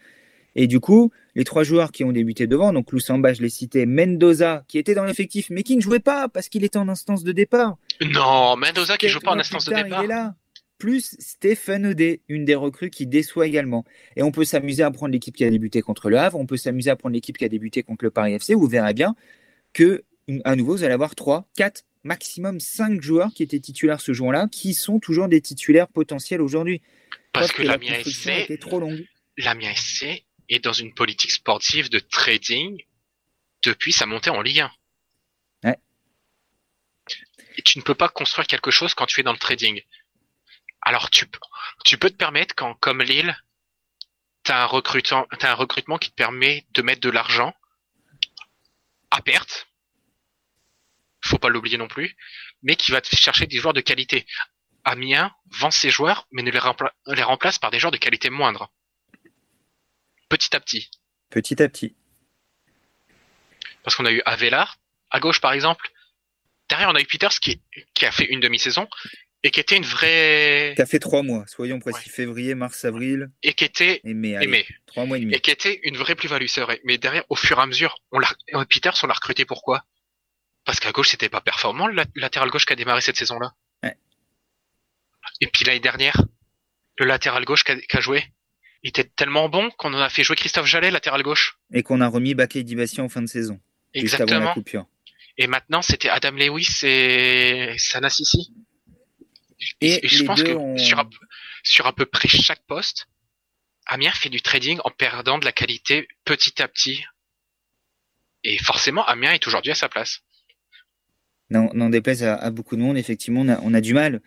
[0.54, 3.88] Et du coup, les trois joueurs qui ont débuté devant, donc Lusamba, je l'ai cité,
[3.88, 7.24] Mendoza, qui était dans l'effectif, mais qui ne jouait pas parce qu'il était en instance
[7.24, 7.78] de départ.
[8.02, 10.04] Non, Mendoza qui ne joue pas en instance de départ.
[10.04, 10.36] Il est là.
[10.78, 13.86] Plus Stéphane Odé, une des recrues qui déçoit également.
[14.16, 16.56] Et on peut s'amuser à prendre l'équipe qui a débuté contre le Havre, on peut
[16.56, 18.54] s'amuser à prendre l'équipe qui a débuté contre le Paris FC.
[18.54, 19.16] Vous verrez bien
[19.74, 20.04] que
[20.46, 24.48] à nouveau, vous allez avoir 3, 4, maximum 5 joueurs qui étaient titulaires ce jour-là,
[24.52, 26.82] qui sont toujours des titulaires potentiels aujourd'hui.
[27.32, 29.08] Parce, que, la mienne était trop longue.
[29.38, 32.84] La SC est dans une politique sportive de trading
[33.64, 34.72] depuis sa montée en Ligue 1.
[35.66, 35.78] Ouais.
[37.58, 39.80] Et tu ne peux pas construire quelque chose quand tu es dans le trading.
[40.82, 41.28] Alors tu,
[41.86, 43.38] tu peux te permettre quand, comme Lille,
[44.44, 47.54] tu as, un recrutement qui te permet de mettre de l'argent
[49.12, 49.69] à perte
[51.22, 52.16] faut pas l'oublier non plus,
[52.64, 54.26] mais qui va chercher des joueurs de qualité.
[54.84, 58.72] Amiens vend ses joueurs, mais ne les, remplace par des joueurs de qualité moindre.
[60.30, 60.90] Petit à petit.
[61.30, 61.96] Petit à petit.
[63.84, 64.78] Parce qu'on a eu Avelar,
[65.10, 65.90] à gauche par exemple.
[66.70, 67.62] Derrière, on a eu Peters qui,
[67.94, 68.88] qui a fait une demi-saison
[69.44, 70.74] et qui était une vraie.
[70.76, 73.30] Qui a fait trois mois, soyons précis, février, mars, avril.
[73.42, 74.02] Et qui était.
[74.04, 75.34] Et mai, Trois mois et demi.
[75.34, 76.82] Et qui était une vraie plus-value, c'est vrai.
[76.84, 78.30] Mais derrière, au fur et à mesure, on l'a,
[78.70, 79.86] Peters, on l'a recruté pourquoi?
[80.70, 83.56] Parce qu'à gauche, c'était pas performant, le latéral gauche qui a démarré cette saison-là.
[85.42, 86.22] Et puis l'année dernière,
[87.00, 88.24] le latéral gauche qui a, joué,
[88.84, 91.58] il était tellement bon qu'on en a fait jouer Christophe Jallet, latéral gauche.
[91.74, 93.60] Et qu'on a remis Baké Dibassi en fin de saison.
[93.96, 94.54] Exactement.
[95.40, 98.54] Et maintenant, c'était Adam Lewis et Sana Sissi.
[99.82, 101.04] Et, je pense que sur,
[101.64, 103.08] sur à peu près chaque poste,
[103.88, 107.04] Amir fait du trading en perdant de la qualité petit à petit.
[108.44, 110.22] Et forcément, Amiens est aujourd'hui à sa place
[111.50, 114.22] n'en déplaise à, beaucoup de monde, effectivement, on a, du mal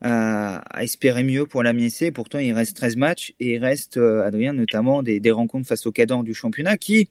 [0.00, 2.12] à, espérer mieux pour la MSC.
[2.12, 5.92] Pourtant, il reste 13 matchs et il reste, euh, Adrien, notamment des, rencontres face au
[5.92, 7.08] cadran du championnat qui,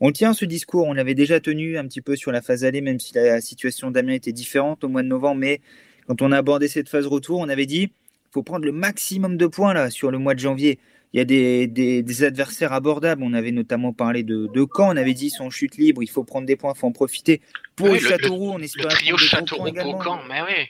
[0.00, 2.80] on tient ce discours, on l'avait déjà tenu un petit peu sur la phase allée,
[2.80, 5.60] même si la situation d'Amiens était différente au mois de novembre, mais
[6.06, 7.90] quand on a abordé cette phase retour, on avait dit,
[8.30, 10.78] faut prendre le maximum de points là sur le mois de janvier
[11.12, 13.22] il y a des, adversaires abordables.
[13.22, 14.92] On avait notamment parlé de, de Caen.
[14.92, 17.40] On avait dit son chute libre, il faut prendre des points, il faut en profiter.
[17.76, 18.86] Pour le, Châteauroux, on espère.
[18.86, 20.66] Le trio Châteauroux Caen, mais oui.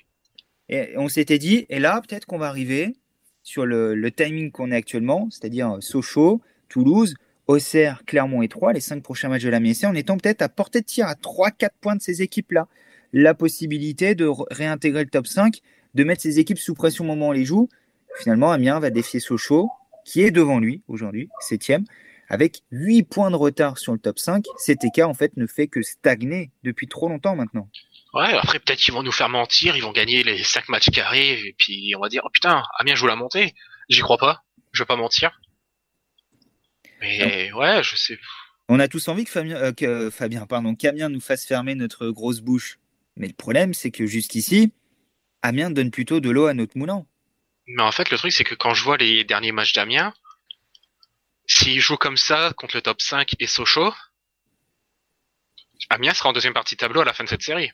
[0.68, 2.94] Et on s'était dit, et là, peut-être qu'on va arriver
[3.42, 7.14] sur le, timing qu'on est actuellement, c'est-à-dire Sochaux, Toulouse,
[7.46, 10.50] Auxerre, Clermont et Troyes, les cinq prochains matchs de la MSC, en étant peut-être à
[10.50, 12.68] portée de tir à 3-4 points de ces équipes-là.
[13.14, 15.60] La possibilité de réintégrer le top 5,
[15.94, 17.70] de mettre ces équipes sous pression au moment où on les joue.
[18.18, 19.70] Finalement, Amiens va défier Sochaux,
[20.08, 21.84] qui est devant lui aujourd'hui, septième,
[22.30, 24.42] avec 8 points de retard sur le top 5.
[24.56, 27.68] Cet écart, en fait, ne fait que stagner depuis trop longtemps maintenant.
[28.14, 31.38] Ouais, après, peut-être qu'ils vont nous faire mentir, ils vont gagner les 5 matchs carrés,
[31.38, 33.54] et puis on va dire, oh putain, Amiens joue la montée.
[33.90, 35.38] J'y crois pas, je vais pas mentir.
[37.02, 38.18] Mais ouais, je sais.
[38.70, 42.08] On a tous envie que Fabien, euh, que Fabien, pardon, qu'Amiens nous fasse fermer notre
[42.08, 42.78] grosse bouche.
[43.16, 44.72] Mais le problème, c'est que jusqu'ici,
[45.42, 47.06] Amiens donne plutôt de l'eau à notre moulin.
[47.68, 50.14] Mais en fait, le truc, c'est que quand je vois les derniers matchs d'Amiens,
[51.46, 53.92] s'ils jouent comme ça contre le top 5 et Sochaux,
[55.90, 57.70] Amiens sera en deuxième partie tableau à la fin de cette série.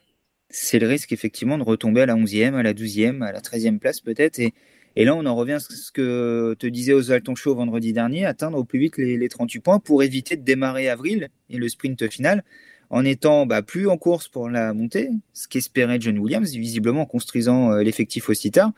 [0.51, 3.79] C'est le risque, effectivement, de retomber à la 11e, à la 12e, à la 13e
[3.79, 4.39] place peut-être.
[4.39, 4.53] Et,
[4.97, 8.65] là, on en revient à ce que te disait Oswald Show vendredi dernier, atteindre au
[8.65, 12.45] plus vite les, les 38 points pour éviter de démarrer avril et le sprint final
[12.91, 17.07] en étant bah, plus en course pour la montée, ce qu'espérait John Williams, visiblement en
[17.07, 18.73] construisant euh, l'effectif aussi tard,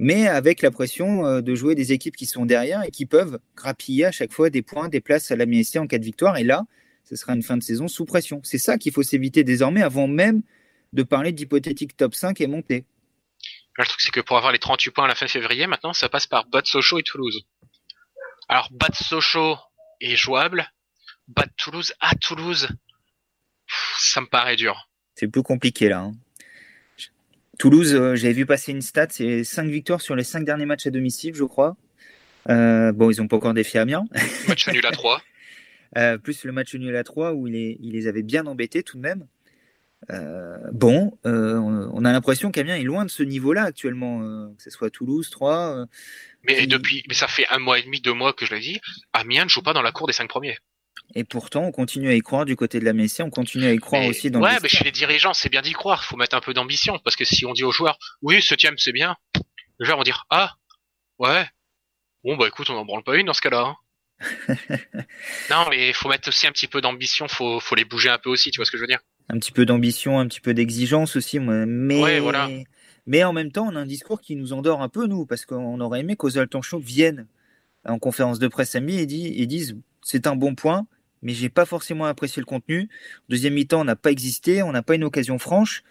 [0.00, 3.38] mais avec la pression euh, de jouer des équipes qui sont derrière et qui peuvent
[3.54, 6.38] grappiller à chaque fois des points, des places à la MSC en cas de victoire.
[6.38, 6.64] Et là,
[7.04, 8.40] ce sera une fin de saison sous pression.
[8.42, 10.40] C'est ça qu'il faut s'éviter désormais avant même
[10.94, 12.86] de parler d'hypothétique top 5 et montée.
[13.76, 16.08] Le truc, c'est que pour avoir les 38 points à la fin février, maintenant, ça
[16.08, 17.44] passe par Bad Sochaux et Toulouse.
[18.48, 19.58] Alors, Bad Sochaux
[20.00, 20.72] est jouable.
[21.28, 22.68] Bad Toulouse à Toulouse,
[23.98, 24.88] ça me paraît dur.
[25.14, 26.00] C'est plus compliqué là.
[26.00, 26.12] Hein.
[27.60, 30.86] Toulouse, euh, j'avais vu passer une stat, c'est 5 victoires sur les 5 derniers matchs
[30.86, 31.76] à domicile, je crois.
[32.48, 34.06] Euh, bon, ils n'ont pas encore défié Amiens.
[34.48, 35.20] Match nul à 3.
[35.98, 39.02] euh, plus le match nul à 3 où il, les avait bien embêtés tout de
[39.02, 39.26] même.
[40.08, 41.58] Euh, bon, euh,
[41.92, 44.20] on a l'impression qu'Amiens est loin de ce niveau-là actuellement,
[44.56, 45.84] que ce soit Toulouse, 3.
[46.44, 48.80] mais, depuis, mais ça fait un mois et demi, deux mois que je l'ai dit,
[49.12, 50.56] Amiens ne joue pas dans la cour des 5 premiers.
[51.14, 53.72] Et pourtant, on continue à y croire du côté de la Messie, on continue à
[53.72, 56.04] y croire mais, aussi dans Ouais, mais chez les dirigeants, c'est bien d'y croire.
[56.04, 56.98] Faut mettre un peu d'ambition.
[57.04, 59.16] Parce que si on dit aux joueurs, oui, septième, c'est bien,
[59.80, 60.54] les joueurs vont dire, ah,
[61.18, 61.46] ouais,
[62.22, 63.60] bon, bah écoute, on n'en branle pas une dans ce cas-là.
[63.66, 63.76] Hein.
[65.50, 68.18] non, mais il faut mettre aussi un petit peu d'ambition, faut, faut les bouger un
[68.18, 69.00] peu aussi, tu vois ce que je veux dire
[69.30, 71.40] Un petit peu d'ambition, un petit peu d'exigence aussi.
[71.40, 72.00] Mais...
[72.00, 72.48] Ouais, voilà.
[73.06, 75.44] mais en même temps, on a un discours qui nous endort un peu, nous, parce
[75.44, 77.26] qu'on aurait aimé qu'Ozal Show vienne
[77.84, 79.76] en conférence de presse samedi et, disent
[80.10, 80.86] c'est un bon point,
[81.22, 82.88] mais j'ai pas forcément apprécié le contenu.
[83.28, 85.84] Deuxième mi-temps, on n'a pas existé, on n'a pas une occasion franche.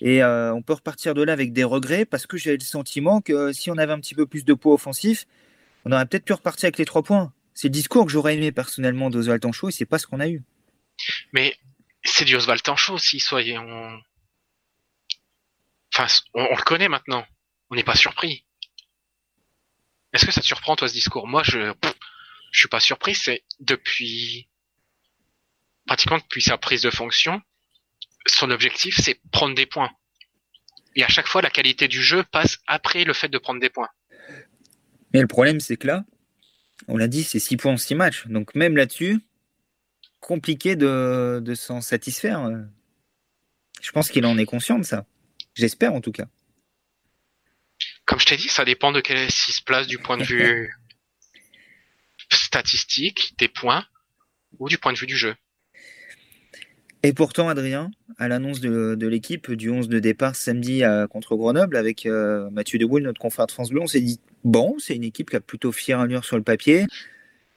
[0.00, 3.20] Et euh, on peut repartir de là avec des regrets parce que j'ai le sentiment
[3.20, 5.26] que si on avait un petit peu plus de poids offensif,
[5.84, 7.32] on aurait peut-être pu repartir avec les trois points.
[7.52, 10.28] C'est le discours que j'aurais aimé personnellement d'Oswald Tancho et c'est pas ce qu'on a
[10.28, 10.42] eu.
[11.32, 11.58] Mais
[12.04, 14.00] c'est du Oswald Tancho aussi, soyons.
[15.94, 17.26] Enfin, on, on, le connaît maintenant.
[17.70, 18.44] On n'est pas surpris.
[20.14, 21.26] Est-ce que ça te surprend toi ce discours?
[21.26, 21.74] Moi, je,
[22.50, 23.14] je suis pas surpris.
[23.14, 24.48] C'est depuis
[25.86, 27.40] pratiquement depuis sa prise de fonction,
[28.26, 29.90] son objectif, c'est prendre des points.
[30.94, 33.70] Et à chaque fois, la qualité du jeu passe après le fait de prendre des
[33.70, 33.88] points.
[35.12, 36.04] Mais le problème, c'est que là,
[36.86, 38.26] on l'a dit, c'est 6 points en 6 matchs.
[38.26, 39.20] Donc même là-dessus,
[40.20, 42.50] compliqué de, de s'en satisfaire.
[43.80, 45.06] Je pense qu'il en est conscient de ça.
[45.54, 46.26] J'espère en tout cas.
[48.04, 50.74] Comme je t'ai dit, ça dépend de quel s'il se place du point de vue
[52.48, 53.84] statistique, des points,
[54.58, 55.34] ou du point de vue du jeu.
[57.02, 61.76] Et pourtant, Adrien, à l'annonce de, l'équipe du 11 de départ samedi à, contre Grenoble,
[61.76, 65.04] avec euh, Mathieu Deboul, notre confrère de France Bleu, on s'est dit bon, c'est une
[65.04, 66.86] équipe qui a plutôt fière allure sur le papier.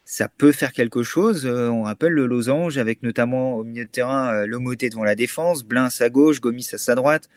[0.03, 1.45] Ça peut faire quelque chose.
[1.45, 5.15] Euh, on rappelle le losange, avec notamment au milieu de terrain euh, Lomoté devant la
[5.15, 7.29] défense, Blin à gauche, Gomis à sa droite,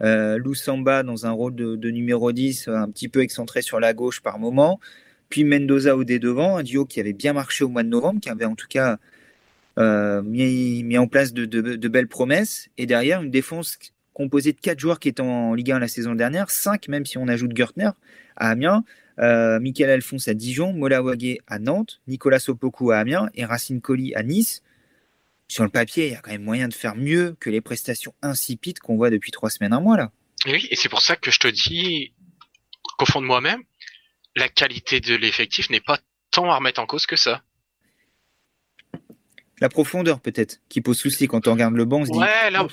[0.00, 3.92] euh, Loussamba dans un rôle de, de, numéro 10, un petit peu excentré sur la
[3.92, 4.80] gauche par moment.
[5.32, 8.20] Puis Mendoza au dé devant, un duo qui avait bien marché au mois de novembre,
[8.20, 8.98] qui avait en tout cas
[9.78, 12.68] euh, mis, en place de, belles promesses.
[12.76, 13.78] Et derrière, une défense
[14.12, 17.16] composée de quatre joueurs qui étaient en Ligue 1 la saison dernière, cinq même si
[17.16, 17.88] on ajoute Gertner
[18.36, 18.84] à Amiens,
[19.20, 23.80] euh, Michael Alphonse à Dijon, Mola Wagé à Nantes, Nicolas Sopoku à Amiens et Racine
[23.80, 24.62] Colli à Nice.
[25.48, 28.12] Sur le papier, il y a quand même moyen de faire mieux que les prestations
[28.20, 30.12] insipides qu'on voit depuis trois semaines, un mois là.
[30.44, 32.12] Oui, et c'est pour ça que je te dis
[32.98, 33.62] qu'au fond de moi-même,
[34.36, 35.98] la qualité de l'effectif n'est pas
[36.30, 37.42] tant à remettre en cause que ça
[39.62, 42.00] la profondeur peut-être qui pose souci quand on regarde le banc.
[42.00, 42.66] On se dit, ouais, la,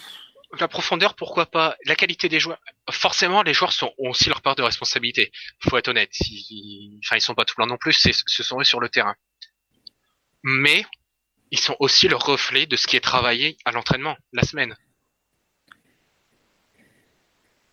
[0.60, 1.78] la, profondeur, pourquoi pas?
[1.86, 2.60] La qualité des joueurs.
[2.90, 5.32] Forcément, les joueurs sont, ont aussi leur part de responsabilité.
[5.60, 6.10] Faut être honnête.
[6.22, 7.94] Ils, enfin, ils sont pas tout blancs non plus.
[7.94, 9.14] Ce sont eux sur le terrain.
[10.42, 10.84] Mais
[11.52, 14.76] ils sont aussi le reflet de ce qui est travaillé à l'entraînement la semaine.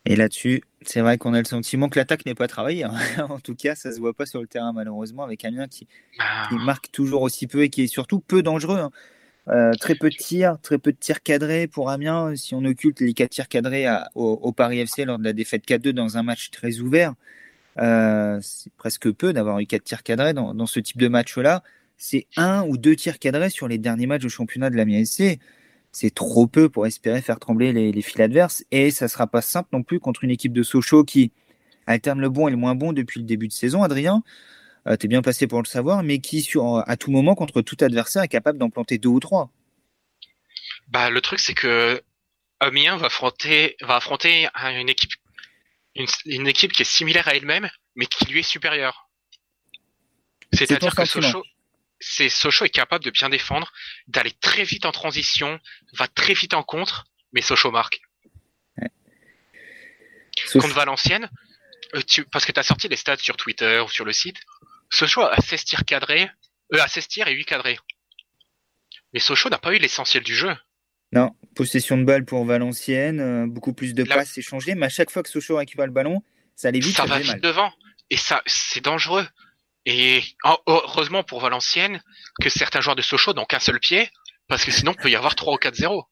[0.07, 2.85] Et là-dessus, c'est vrai qu'on a le sentiment que l'attaque n'est pas travaillée.
[2.85, 2.95] Hein.
[3.29, 5.89] en tout cas, ça se voit pas sur le terrain malheureusement avec Amiens qui,
[6.21, 6.47] ah.
[6.49, 8.79] qui marque toujours aussi peu et qui est surtout peu dangereux.
[8.79, 8.91] Hein.
[9.49, 12.35] Euh, très peu de tirs, très peu de tirs cadrés pour Amiens.
[12.37, 15.33] Si on occulte les quatre tirs cadrés à, au, au, Paris FC lors de la
[15.33, 17.15] défaite 4-2 dans un match très ouvert,
[17.79, 21.63] euh, c'est presque peu d'avoir eu quatre tirs cadrés dans, dans ce type de match-là.
[21.97, 25.41] C'est un ou deux tirs cadrés sur les derniers matchs au championnat de l'Amiens FC
[25.97, 28.63] c'est trop peu pour espérer faire trembler les, les fils adverses.
[28.71, 31.33] Et ça sera pas simple non plus contre une équipe de Sochaux qui
[31.87, 34.23] alterne le bon et le moins bon depuis le début de saison, Adrien.
[34.87, 37.63] Euh, tu es bien placé pour le savoir, mais qui, sur, à tout moment, contre
[37.63, 39.51] tout adversaire, est capable d'en planter deux ou trois.
[40.89, 42.03] Bah, le truc, c'est que
[42.61, 45.13] Amiens va affronter, va affronter une équipe,
[45.95, 49.09] une, une équipe qui est similaire à elle-même, mais qui lui est supérieure.
[50.53, 51.43] C'est-à-dire que Sochaux,
[52.01, 53.73] c'est Sochaux est capable de bien défendre,
[54.07, 55.59] d'aller très vite en transition,
[55.95, 58.01] va très vite en contre, mais Sochaux marque.
[58.79, 58.91] Ouais.
[60.53, 61.31] Contre Valenciennes,
[61.95, 64.37] euh, tu, parce que tu as sorti les stats sur Twitter ou sur le site,
[64.91, 66.31] Sochaux a 16 tirs cadrés,
[66.75, 67.79] euh, a 16 tirs et 8 cadrés.
[69.13, 70.55] Mais Sochaux n'a pas eu l'essentiel du jeu.
[71.13, 74.91] Non, possession de balle pour Valenciennes, euh, beaucoup plus de Là- passes échangées, mais à
[74.91, 76.23] chaque fois que Sochaux récupère le ballon,
[76.57, 77.41] ça allait vite, ça ça, va vite mal.
[77.41, 77.73] devant.
[78.11, 79.27] Et ça, c'est dangereux.
[79.87, 82.03] Et oh, heureusement pour Valenciennes
[82.41, 84.11] que certains joueurs de Sochaux n'ont qu'un seul pied,
[84.49, 86.05] parce que sinon il peut y avoir 3 ou 4-0.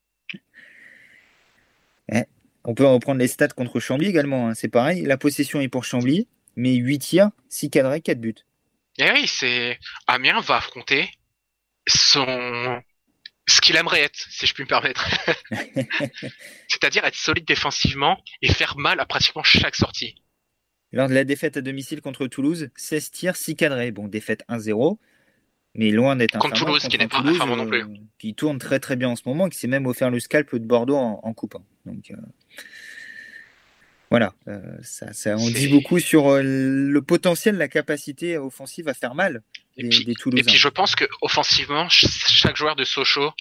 [2.66, 5.02] On peut reprendre les stats contre Chambly également, hein, c'est pareil.
[5.02, 8.34] La possession est pour Chambly, mais 8 tirs, 6 cadrés, 4 buts.
[8.96, 11.10] Et oui, c'est Amiens va affronter
[11.86, 12.80] son
[13.46, 15.06] ce qu'il aimerait être, si je puis me permettre.
[16.68, 20.14] C'est-à-dire être solide défensivement et faire mal à pratiquement chaque sortie.
[20.94, 23.90] Lors de la défaite à domicile contre Toulouse, 16 tirs, 6 cadrés.
[23.90, 24.98] Bon, défaite 1-0,
[25.74, 27.82] mais loin d'être Contre infamant, Toulouse, qui contre n'est pas un Toulouse, infamant non plus.
[27.82, 27.86] euh,
[28.18, 30.64] qui tourne très très bien en ce moment, qui s'est même offert le scalp de
[30.64, 31.62] Bordeaux en, hein.
[31.84, 32.16] Donc euh,
[34.10, 38.94] voilà, euh, ça, ça en dit beaucoup sur euh, le potentiel, la capacité offensive à
[38.94, 39.42] faire mal
[39.76, 43.32] Et des, puis, des et puis je pense que offensivement, ch- chaque joueur de Sochaux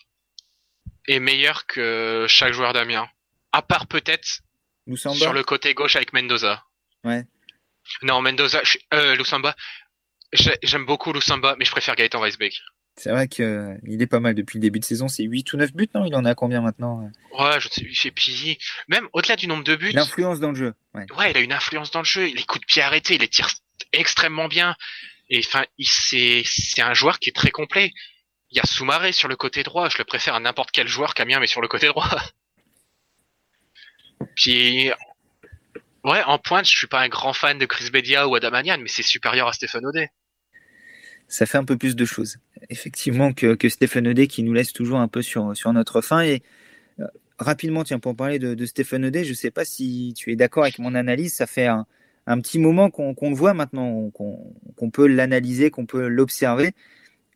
[1.08, 3.08] est meilleur que chaque joueur d'Amiens.
[3.52, 4.40] À part peut-être
[5.22, 6.64] sur le côté gauche avec Mendoza.
[7.04, 7.24] Ouais.
[8.02, 9.56] Non, Mendoza, je- euh, Lusamba.
[10.32, 12.60] j'ai- J'aime beaucoup Lusamba, mais je préfère Gaëtan Weisbeck.
[12.96, 15.08] c'est vrai qu'il est pas mal depuis le début de saison.
[15.08, 16.06] C'est 8 ou 9 buts, non?
[16.06, 17.10] Il en a combien maintenant?
[17.40, 20.74] Ouais, je sais, et puis même au-delà du nombre de buts, L'influence dans le jeu.
[20.94, 21.06] Ouais.
[21.18, 22.26] ouais, il a une influence dans le jeu.
[22.26, 23.50] Les coups de pied arrêtés, il les tire
[23.94, 24.76] extrêmement bien.
[25.30, 27.92] Et enfin, c'est c'est un joueur qui est très complet.
[28.52, 29.90] Il y a Soumaré sur le côté droit.
[29.90, 32.08] Je le préfère à n'importe quel joueur qu'Amiens, mais sur le côté droit.
[34.36, 34.92] Puis
[36.04, 38.88] ouais, en pointe, je suis pas un grand fan de Chris Bedia ou Adamanian, mais
[38.88, 40.10] c'est supérieur à Stéphane Audet.
[41.28, 42.38] ça fait un peu plus de choses,
[42.70, 46.22] effectivement, que, que Stéphane Audet qui nous laisse toujours un peu sur, sur notre fin.
[46.22, 46.44] Et
[47.00, 47.08] euh,
[47.40, 50.64] rapidement, tiens, pour parler de, Stéphane Audet, je ne sais pas si tu es d'accord
[50.64, 51.34] avec mon analyse.
[51.34, 51.86] Ça fait un,
[52.26, 56.72] petit moment qu'on le voit maintenant, qu'on peut l'analyser, qu'on peut l'observer.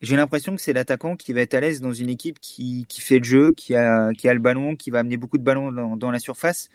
[0.01, 3.01] J'ai l'impression que c'est l'attaquant qui va être à l'aise dans une équipe qui, qui
[3.01, 5.71] fait le jeu, qui a, qui a le ballon, qui va amener beaucoup de ballons
[5.95, 6.69] dans la surface.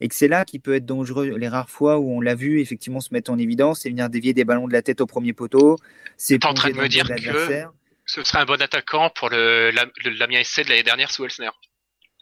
[0.00, 1.36] Et que c'est là qui peut être dangereux.
[1.38, 4.32] Les rares fois où on l'a vu effectivement se mettre en évidence et venir dévier
[4.34, 5.76] des ballons de la tête au premier poteau,
[6.16, 7.64] c'est en train de me dire que-
[8.06, 11.24] Ce serait un bon attaquant pour le la- le- l'Amiens SC de l'année dernière sous
[11.24, 11.48] Elsner.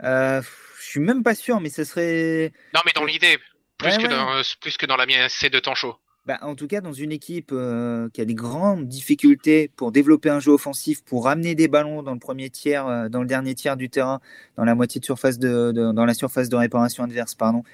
[0.05, 0.41] Euh,
[0.81, 2.53] je suis même pas sûr, mais ce serait.
[2.75, 3.39] Non, mais dans l'idée,
[3.79, 4.43] plus, Ouais, ouais.
[4.61, 5.97] plus que dans l'Amiens SC de Tanchot.
[6.25, 10.31] Bah, en tout cas, dans une équipe euh, qui a des grandes difficultés pour développer
[10.31, 13.57] un jeu offensif, pour ramener des ballons dans le premier tiers, euh, dans le dernier
[13.57, 14.21] tiers du terrain,
[14.57, 17.65] dans la moitié de surface de, dans la surface de réparation adverse, pardon.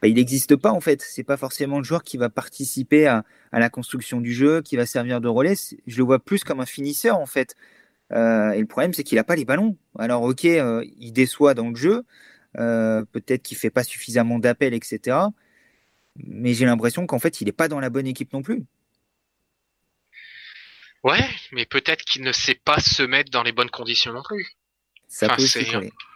[0.00, 1.02] Bah, il n'existe pas en fait.
[1.02, 4.86] C'est pas forcément le joueur qui va participer à, la construction du jeu, qui va
[4.86, 5.54] servir de relais.
[5.88, 7.56] Je le vois plus comme un finisseur en fait.
[8.12, 9.76] Euh, et le problème, c'est qu'il n'a pas les ballons.
[9.98, 12.04] Alors, ok, il déçoit dans le jeu.
[12.54, 15.16] Peut-être qu'il fait pas suffisamment d'appels, etc.
[16.24, 18.64] Mais j'ai l'impression qu'en fait, il n'est pas dans la bonne équipe non plus.
[21.04, 24.46] Ouais, mais peut-être qu'il ne sait pas se mettre dans les bonnes conditions non plus.
[25.06, 25.64] Ça Enfin, peut aussi.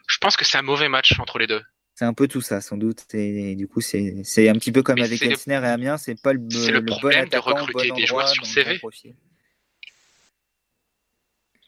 [0.09, 1.63] Je pense que c'est un mauvais match entre les deux.
[1.95, 3.05] C'est un peu tout ça, sans doute.
[3.15, 5.99] Et, du coup, c'est un petit peu comme Mais avec le- Elsner et Amiens.
[5.99, 8.81] C'est pas le, c'est le bon problème de recruter bon des joueurs sur le CV.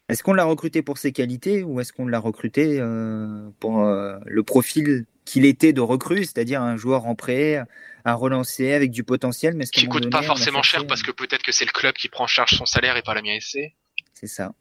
[0.08, 4.18] Est-ce qu'on l'a recruté pour ses qualités ou est-ce qu'on l'a recruté euh, pour euh,
[4.26, 7.62] le profil qu'il était de recrue, c'est-à-dire un joueur en prêt
[8.04, 11.10] à relancer avec du potentiel, mais Qui coûte pas donné, forcément cherché- cher parce que
[11.10, 13.72] peut-être que c'est le club qui prend en charge son salaire et pas l'Amiens SC.
[14.12, 14.52] C'est ça.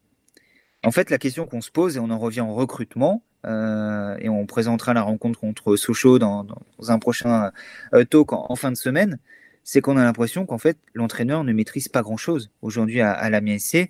[0.85, 4.29] En fait, la question qu'on se pose, et on en revient au recrutement, euh, et
[4.29, 7.51] on présentera la rencontre contre Sochaux dans, dans un prochain
[7.93, 9.19] euh, talk en, en fin de semaine,
[9.65, 13.57] c'est qu'on a l'impression qu'en fait, l'entraîneur ne maîtrise pas grand-chose aujourd'hui à, à l'Amiens
[13.59, 13.89] SC.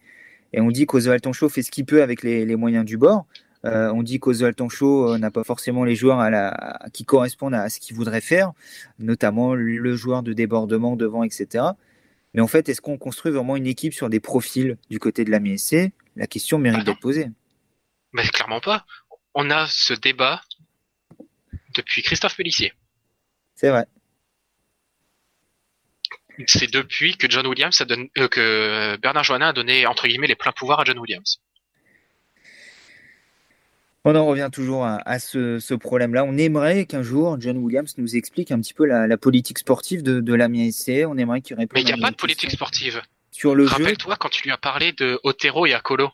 [0.55, 3.25] Et on dit qu'Oswald Tanchot fait ce qu'il peut avec les, les moyens du bord.
[3.65, 7.06] Euh, on dit qu'Oswald Tanchot euh, n'a pas forcément les joueurs à la, à- qui
[7.06, 8.52] correspondent à ce qu'il voudrait faire,
[8.99, 11.65] notamment le joueur de débordement devant, etc.
[12.34, 15.32] Mais en fait, est-ce qu'on construit vraiment une équipe sur des profils du côté de
[15.32, 17.28] la MSC La question mérite Ah d'être posée.
[18.12, 18.86] Mais clairement pas.
[19.34, 20.41] On a ce débat
[21.76, 22.73] depuis Christophe Pellissier.
[23.56, 23.86] C'est vrai.
[26.47, 30.28] C'est depuis que John Williams a donné, euh, que Bernard Joannin a donné entre guillemets
[30.28, 31.39] les pleins pouvoirs à John Williams.
[34.05, 36.25] On en revient toujours à, à ce, ce problème-là.
[36.25, 40.04] On aimerait qu'un jour, John Williams nous explique un petit peu la, la politique sportive
[40.04, 41.06] de, de la MSC.
[41.08, 43.01] On aimerait qu'il réponde Mais il n'y a pas de politique sportive.
[43.31, 46.12] Sur le jeu, Rappelle-toi quand tu lui as parlé de Otero et Akolo.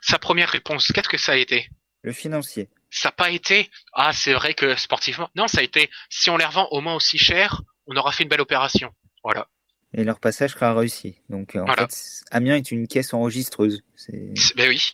[0.00, 1.68] Sa première réponse, qu'est-ce que ça a été?
[2.02, 2.70] Le financier.
[2.90, 5.28] Ça n'a pas été ah c'est vrai que sportivement.
[5.36, 8.22] Non, ça a été si on les revend au moins aussi cher, on aura fait
[8.22, 8.90] une belle opération.
[9.22, 9.46] Voilà.
[9.92, 11.16] Et leur passage sera réussi.
[11.28, 11.86] Donc, en Voilà.
[11.88, 13.82] fait, Amiens est une caisse enregistreuse.
[13.94, 14.92] C'est- Ben oui.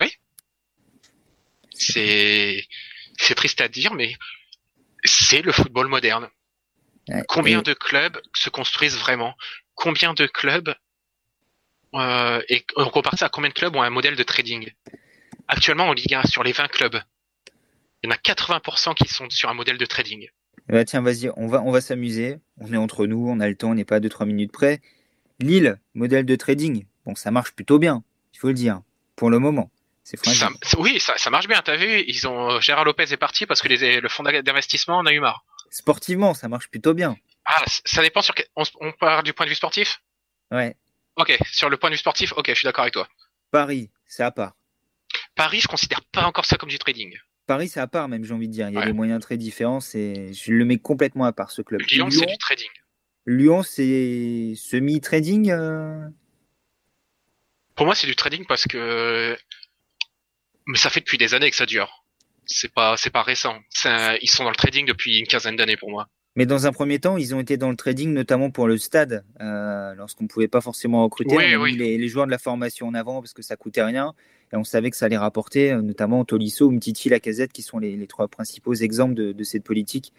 [0.00, 0.12] Oui.
[1.74, 2.66] C'est
[3.18, 4.16] c'est triste à dire, mais
[5.04, 6.28] c'est le football moderne.
[7.28, 9.34] Combien Et- de clubs se construisent vraiment?
[9.74, 10.74] Combien de clubs
[11.94, 14.70] euh, et on compare ça à combien de clubs ont un modèle de trading?
[15.48, 17.00] Actuellement en Ligue 1, sur les 20 clubs,
[18.02, 20.28] il y en a 80% qui sont sur un modèle de trading.
[20.68, 22.38] Ben, tiens, vas-y, on va, on va s'amuser.
[22.58, 24.80] On est entre nous, on a le temps, on n'est pas à 2-3 minutes près.
[25.40, 26.86] Lille, modèle de trading.
[27.04, 28.80] Bon, ça marche plutôt bien, il faut le dire,
[29.16, 29.70] pour le moment.
[30.04, 31.62] Ça- oui, ça, ça marche bien.
[31.62, 35.06] T'as vu Ils ont Gérard Lopez est parti parce que les- le fonds d'investissement en
[35.06, 35.44] a eu marre.
[35.70, 37.16] Sportivement, ça marche plutôt bien.
[37.44, 40.02] Ah, ça dépend sur on, on part du point de vue sportif?
[40.50, 40.76] Ouais.
[41.16, 43.08] Ok, sur le point de vue sportif, ok, je suis d'accord avec toi.
[43.50, 44.54] Paris, c'est à part.
[45.34, 47.16] Paris, je considère pas encore ça comme du trading.
[47.46, 48.68] Paris, c'est à part, même, j'ai envie de dire.
[48.68, 48.86] Il y a Ouais.
[48.86, 49.80] des moyens très différents.
[49.80, 50.32] C'est...
[50.32, 51.80] Je le mets complètement à part, ce club.
[51.90, 52.68] Lyon, c'est du trading.
[53.26, 55.50] Lyon, c'est semi-trading.
[55.50, 56.08] euh,
[57.74, 59.36] Pour moi, c'est du trading parce que
[60.66, 62.04] mais ça fait depuis des années que ça dure.
[62.46, 63.56] C'est pas, c'est pas récent.
[63.84, 66.08] Un- Ils sont dans le trading depuis une quinzaine d'années pour moi.
[66.34, 69.22] Mais dans un premier temps, ils ont été dans le trading, notamment pour le stade,
[69.40, 71.36] euh, lorsqu'on ne pouvait pas forcément recruter.
[71.36, 71.72] Oui, on a oui.
[71.72, 74.14] mis les, les joueurs de la formation en avant parce que ça coûtait rien.
[74.52, 77.96] Et on savait que ça allait rapporter, euh, notamment Tolisso, Umtiti, Lacazette, qui sont les,
[77.96, 80.12] les trois principaux exemples de, de cette politique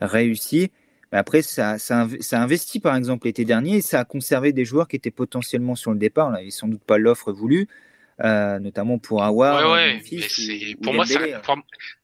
[0.00, 0.70] réussie.
[1.12, 4.52] Mais après, ça, ça, ça a investi, par exemple, l'été dernier, et ça a conservé
[4.52, 6.30] des joueurs qui étaient potentiellement sur le départ.
[6.30, 7.68] Là, et sans doute pas l'offre voulue,
[8.22, 10.02] euh, notamment pour Awar, ouais, ouais.
[10.12, 11.32] Mais pour moi, Dembélé.
[11.32, 11.58] ça, pour-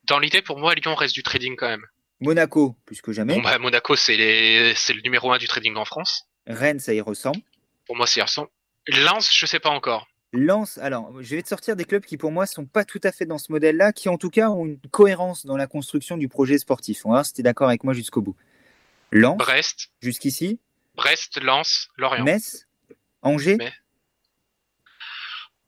[0.04, 1.84] dans l'idée, pour moi, Lyon reste du trading quand même.
[2.20, 3.34] Monaco, plus que jamais.
[3.36, 6.26] Bon, bah, Monaco, c'est les, le numéro un du trading en France.
[6.46, 7.38] Rennes, ça y ressemble.
[7.86, 8.48] Pour moi, c'est Arsenal.
[8.88, 10.08] Lens, je sais pas encore.
[10.32, 13.10] Lens, alors je vais te sortir des clubs qui pour moi sont pas tout à
[13.10, 16.28] fait dans ce modèle-là, qui en tout cas ont une cohérence dans la construction du
[16.28, 17.04] projet sportif.
[17.04, 18.36] On va voir si tu es d'accord avec moi jusqu'au bout.
[19.10, 20.60] Lens, Brest, jusqu'ici,
[20.94, 22.22] Brest, Lens, Lorient.
[22.24, 22.68] Metz,
[23.22, 23.72] Angers, Mais-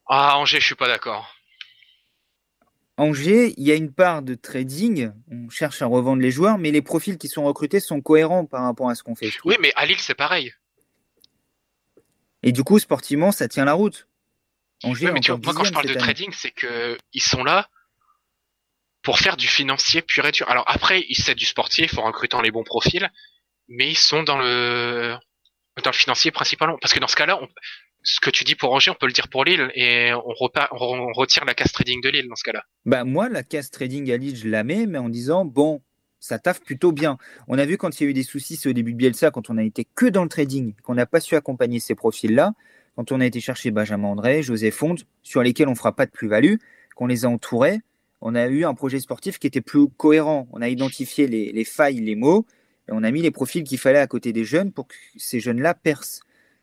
[0.07, 1.33] Ah, Angers, je suis pas d'accord.
[2.99, 6.71] Angers, il y a une part de trading, on cherche à revendre les joueurs, mais
[6.71, 9.31] les profils qui sont recrutés sont cohérents par rapport à ce qu'on fait.
[9.45, 10.53] Oui, mais à Lille, c'est pareil.
[12.43, 14.09] Et du coup, sportivement, ça tient la route.
[14.85, 16.01] Angers, Ouais, mais tu vois, moi, quand je parle de année.
[16.01, 17.69] trading, c'est que ils sont là
[19.03, 20.49] pour faire du financier pur et dur.
[20.51, 23.11] Alors après, ils cèdent du sportif en recrutant les bons profils,
[23.69, 25.17] mais ils sont dans le
[25.83, 26.77] dans le financier principalement.
[26.81, 27.49] Parce que dans ce cas-là, on-
[28.03, 31.45] ce que tu dis pour Angers, on peut le dire pour Lille, et on, retire
[31.45, 32.65] la casse trading de Lille dans ce cas-là.
[32.85, 35.83] Bah, moi, la case trading à Lille, je la mets, mais en disant, bon,
[36.19, 37.19] ça taffe plutôt bien.
[37.49, 39.51] On a vu quand il y a eu des soucis, au début de Bielsa, quand
[39.51, 42.53] on a été que dans le trading, qu'on n'a pas su accompagner ces profils-là,
[42.97, 46.11] quand on a été chercher Benjamin André, José Font, sur lesquels on fera pas de
[46.11, 46.57] plus-value,
[46.97, 47.81] qu'on les a entourés,
[48.21, 50.47] on a eu un projet sportif qui était plus cohérent.
[50.53, 52.47] On a identifié les, les failles, les mots,
[52.89, 55.41] et on a mis les profils qu'il fallait à côté des jeunes pour que ces
[55.41, 56.21] jeunes-là percent.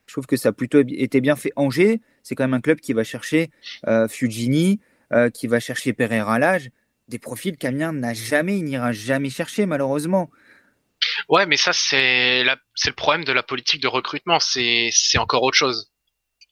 [0.10, 1.51] Je trouve que ça a plutôt été bien fait.
[1.55, 3.51] Angers, c'est quand même un club qui va chercher
[3.88, 4.80] euh, Fugini,
[5.14, 6.72] euh, qui va chercher Pereira à l'âge,
[7.10, 10.32] des profils qu'Amiens n'a jamais, il n'ira jamais chercher malheureusement.
[11.30, 14.39] Ouais, mais ça, c'est le problème de la politique de recrutement.
[14.39, 14.89] C'est
[15.20, 15.91] encore autre chose.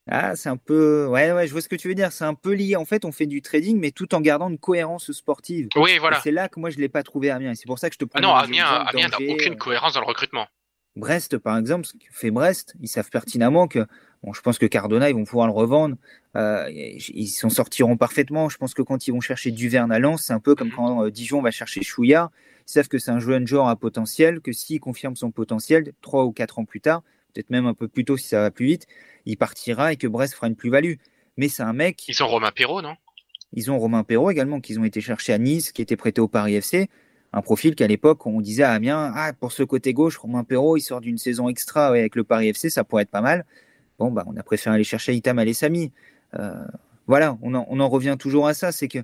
[0.07, 2.11] Ah, c'est un peu, ouais, ouais, je vois ce que tu veux dire.
[2.11, 2.75] C'est un peu lié.
[2.75, 5.67] En fait, on fait du trading, mais tout en gardant une cohérence sportive.
[5.75, 6.21] Oui, voilà.
[6.21, 7.55] C'est là que moi je l'ai pas trouvé à Amiens.
[7.55, 10.05] C'est pour ça que je te Ah non, Amiens, n'a aucune euh, cohérence dans le
[10.05, 10.47] recrutement.
[10.97, 13.85] Brest, par exemple, ce que fait Brest, ils savent pertinemment que,
[14.23, 15.95] bon, je pense que Cardona, ils vont pouvoir le revendre.
[16.35, 18.49] Euh, ils s'en sortiront parfaitement.
[18.49, 20.73] Je pense que quand ils vont chercher Duverne à Lens, c'est un peu comme Mhm.
[20.75, 22.31] quand euh, Dijon va chercher Chouillard.
[22.67, 26.25] Ils savent que c'est un jeune joueur à potentiel, que s'il confirme son potentiel, trois
[26.25, 28.65] ou quatre ans plus tard, peut-être même un peu plus tôt si ça va plus
[28.65, 28.87] vite,
[29.25, 30.95] il partira et que Brest fera une plus-value.
[31.37, 32.95] Mais c'est un mec, Ils ont Romain Perrault, non?
[33.53, 36.27] Ils ont Romain Perrault également, qu'ils ont été chercher à Nice, qui était prêté au
[36.27, 36.89] Paris FC.
[37.33, 40.77] Un profil qu'à l'époque, on disait à Amiens, ah, pour ce côté gauche, Romain Perrault,
[40.77, 43.45] il sort d'une saison extra avec le Paris FC, ça pourrait être pas mal.
[43.99, 45.91] Bon, bah, on a préféré aller chercher Itam Alessami.
[46.39, 46.53] Euh,
[47.07, 48.99] voilà, on en, on en revient toujours à ça, c'est que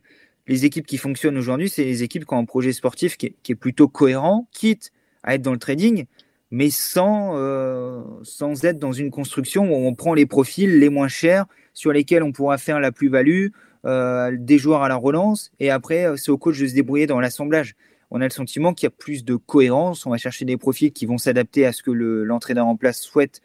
[0.48, 3.36] les équipes qui fonctionnent aujourd'hui, c'est les équipes qui ont un projet sportif qui est,
[3.44, 4.92] qui est plutôt cohérent, quitte
[5.24, 6.06] à être dans le trading,
[6.52, 11.08] mais sans, euh, sans être dans une construction où on prend les profils les moins
[11.08, 13.48] chers, sur lesquels on pourra faire la plus-value,
[13.86, 17.08] euh, des joueurs à la relance, et après, euh, c'est au coach de se débrouiller
[17.08, 17.76] dans l'assemblage.
[18.16, 20.94] On a le sentiment qu'il y a plus de cohérence, on va chercher des profils
[20.94, 23.42] qui vont s'adapter à ce que le- l'entraîneur en place souhaite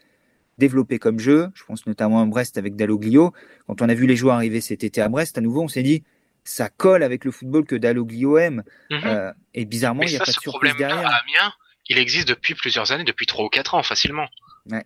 [0.58, 1.48] développer comme jeu.
[1.54, 3.32] Je pense notamment à Brest avec Dalloglio.
[3.66, 5.82] Quand on a vu les joueurs arriver cet été à Brest, à nouveau, on s'est
[5.82, 6.04] dit,
[6.44, 8.62] ça colle avec le football que Dalloglio aime.
[8.90, 9.00] Mhm.
[9.04, 10.98] Euh, et bizarrement, il n'y a ça, pas de surprise derrière.
[10.98, 11.52] à Amiens,
[11.88, 14.28] il existe depuis plusieurs années, depuis trois ou quatre ans, facilement.
[14.70, 14.84] Ouais.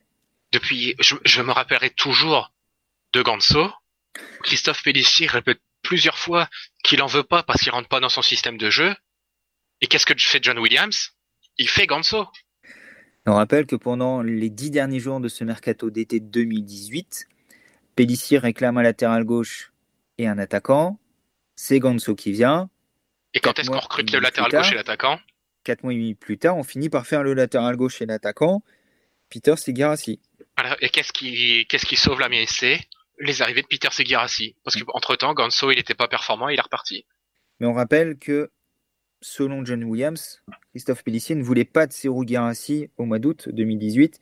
[0.52, 2.52] Depuis, je, je me rappellerai toujours
[3.14, 3.70] de Ganso.
[4.44, 6.48] Christophe Pellissier répète plusieurs fois
[6.84, 8.94] qu'il en veut pas parce qu'il rentre pas dans son système de jeu.
[9.82, 11.12] Et qu'est-ce que fait John Williams?
[11.58, 12.26] Il fait Ganso.
[13.26, 17.28] On rappelle que pendant les dix derniers jours de ce mercato d'été 2018,
[17.96, 19.72] Pellissier réclame un latéral gauche
[20.18, 20.98] et un attaquant.
[21.56, 22.70] C'est Ganso qui vient.
[23.34, 24.62] Et quand est-ce qu'on recrute le latéral tard.
[24.62, 25.20] gauche et l'attaquant?
[25.64, 28.62] quatre mois et demi plus tard, on finit par faire le latéral gauche et l'attaquant,
[29.30, 30.20] Peter Segarassi.
[30.56, 30.76] Voilà.
[30.80, 32.80] Et qu'est-ce qui, qu'est-ce qui sauve la MSC
[33.18, 34.56] Les arrivées de Peter Segarassi.
[34.64, 37.06] Parce qu'entre temps, Ganso, il n'était pas performant, il est reparti.
[37.60, 38.50] Mais on rappelle que,
[39.22, 40.42] selon John Williams,
[40.72, 44.20] Christophe Pellissier ne voulait pas de Serou Girassi au mois d'août 2018.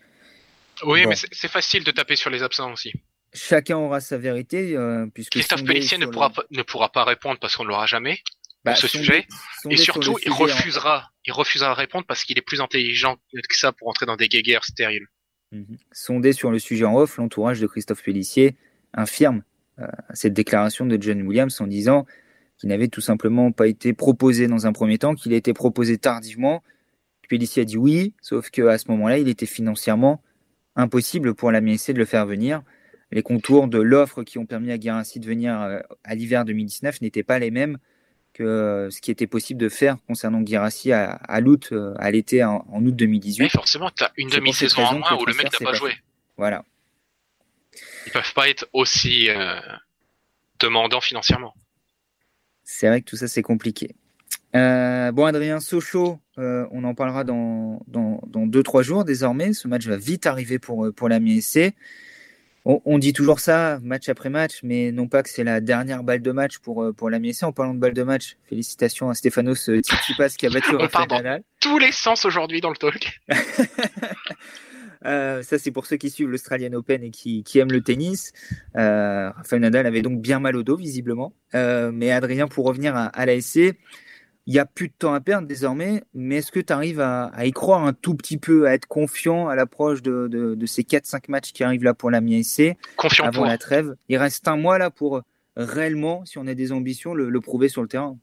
[0.85, 1.11] Oui, Bon.
[1.11, 2.93] mais c'est facile de taper sur les absents aussi.
[3.33, 6.91] Chacun aura sa vérité, euh, puisque Christophe Pellissier ne sur le- pourra, pas, ne pourra
[6.91, 8.21] pas répondre parce qu'on ne l'aura jamais.
[8.63, 9.27] bah, ce sondé- sujet.
[9.63, 12.61] sondé Et sur surtout, il sujet refusera, il refusera de répondre parce qu'il est plus
[12.61, 15.07] intelligent que ça pour entrer dans des guéguerres stériles.
[15.53, 15.79] Mhm.
[15.93, 18.57] Sondé sur le sujet en off, l'entourage de Christophe Pellissier
[18.93, 19.45] infirme
[19.79, 22.05] euh, cette déclaration de John Williams en disant
[22.61, 25.99] qu'il n'avait tout simplement pas été proposé dans un premier temps, qu'il a été proposé
[25.99, 26.63] tardivement.
[27.29, 30.23] Pellissier a dit oui, sauf qu'à ce moment-là, il était financièrement
[30.77, 32.63] impossible pour la MSC de le faire venir.
[33.13, 37.01] Les contours de l'offre qui ont permis à Guérassi de venir euh, à l'hiver 2019
[37.01, 37.79] n'étaient pas les mêmes
[38.35, 42.11] que euh, ce qui était possible de faire concernant Guérassi à, à l'août, euh, à
[42.11, 43.43] l'été en, en août 2018.
[43.43, 45.93] Mais forcément, tu as une demi-saison en moins où le mec n'a pas joué.
[46.37, 46.65] Voilà.
[48.07, 49.61] Ils peuvent pas être aussi euh,
[50.59, 51.55] demandants financièrement.
[52.73, 53.97] C'est vrai que tout ça, c'est compliqué.
[54.55, 59.53] Euh, bon, Adrien Sochaux, euh, on en parlera dans, dans, dans deux, trois jours désormais.
[59.53, 61.75] Ce match va vite arriver pour, euh, pour la MSC.
[62.65, 66.05] On, on dit toujours ça, match après match, mais non pas que c'est la dernière
[66.05, 67.43] balle de match pour, pour la MSC.
[67.43, 71.43] En parlant de balle de match, félicitations à euh, Tsitsipas qui a battu Rafael Nadal.
[71.61, 73.21] Tous les sens aujourd'hui dans le talk.
[75.07, 78.33] Euh, ça, c'est pour ceux qui suivent l'Australian Open et qui, qui aiment le tennis.
[78.77, 81.33] Euh, Rafael Nadal avait donc bien mal au dos, visiblement.
[81.55, 85.21] Euh, mais Adrien, pour revenir à, à l'ASC, il n'y a plus de temps à
[85.21, 86.03] perdre désormais.
[86.13, 88.87] Mais est-ce que tu arrives à, à y croire un tout petit peu, à être
[88.87, 92.77] confiant à l'approche de, de, de ces 4-5 matchs qui arrivent là pour la MIAC
[92.97, 93.47] Confiant avant pour.
[93.47, 93.95] la trêve?
[94.09, 95.23] Il reste un mois là pour
[95.57, 98.19] réellement, si on a des ambitions, le, le prouver sur le terrain.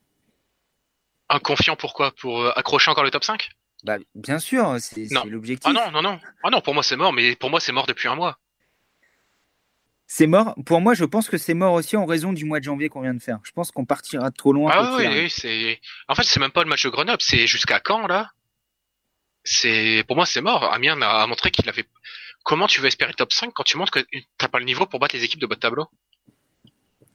[1.29, 2.11] Un confiant pourquoi?
[2.19, 3.49] Pour euh, accrocher encore le top 5
[3.83, 5.21] Bah, bien sûr, c'est Non.
[5.23, 5.69] c'est l'objectif.
[5.69, 6.19] Ah non, non, non.
[6.43, 8.39] Ah non, pour moi c'est mort, mais pour moi c'est mort depuis un mois.
[10.09, 10.55] C'est mort?
[10.65, 13.01] Pour moi, je pense que c'est mort aussi en raison du mois de janvier qu'on
[13.01, 13.39] vient de faire.
[13.43, 14.71] Je pense qu'on partira trop loin.
[14.73, 15.81] Ah oui, oui, c'est.
[16.07, 18.31] En fait, c'est même pas le match de Grenoble, c'est jusqu'à quand là?
[19.43, 20.63] C'est pour moi c'est mort.
[20.73, 21.85] Amiens a montré qu'il avait.
[22.43, 23.99] Comment tu veux espérer le top 5 quand tu montres que
[24.37, 25.87] t'as pas le niveau pour battre les équipes de bas de tableau?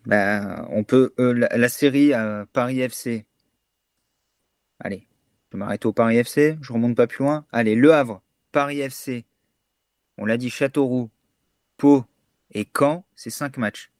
[0.05, 3.25] Bah, on peut euh, la, la série à Paris FC.
[4.81, 5.07] Allez,
[5.53, 6.57] je vais m'arrêter au Paris FC.
[6.63, 7.45] Je remonte pas plus loin.
[7.53, 8.23] Allez, Le Havre,
[8.53, 9.27] Paris FC.
[10.17, 11.11] On l'a dit, Châteauroux,
[11.77, 12.07] Pau
[12.53, 13.91] et Caen, c'est 5 matchs.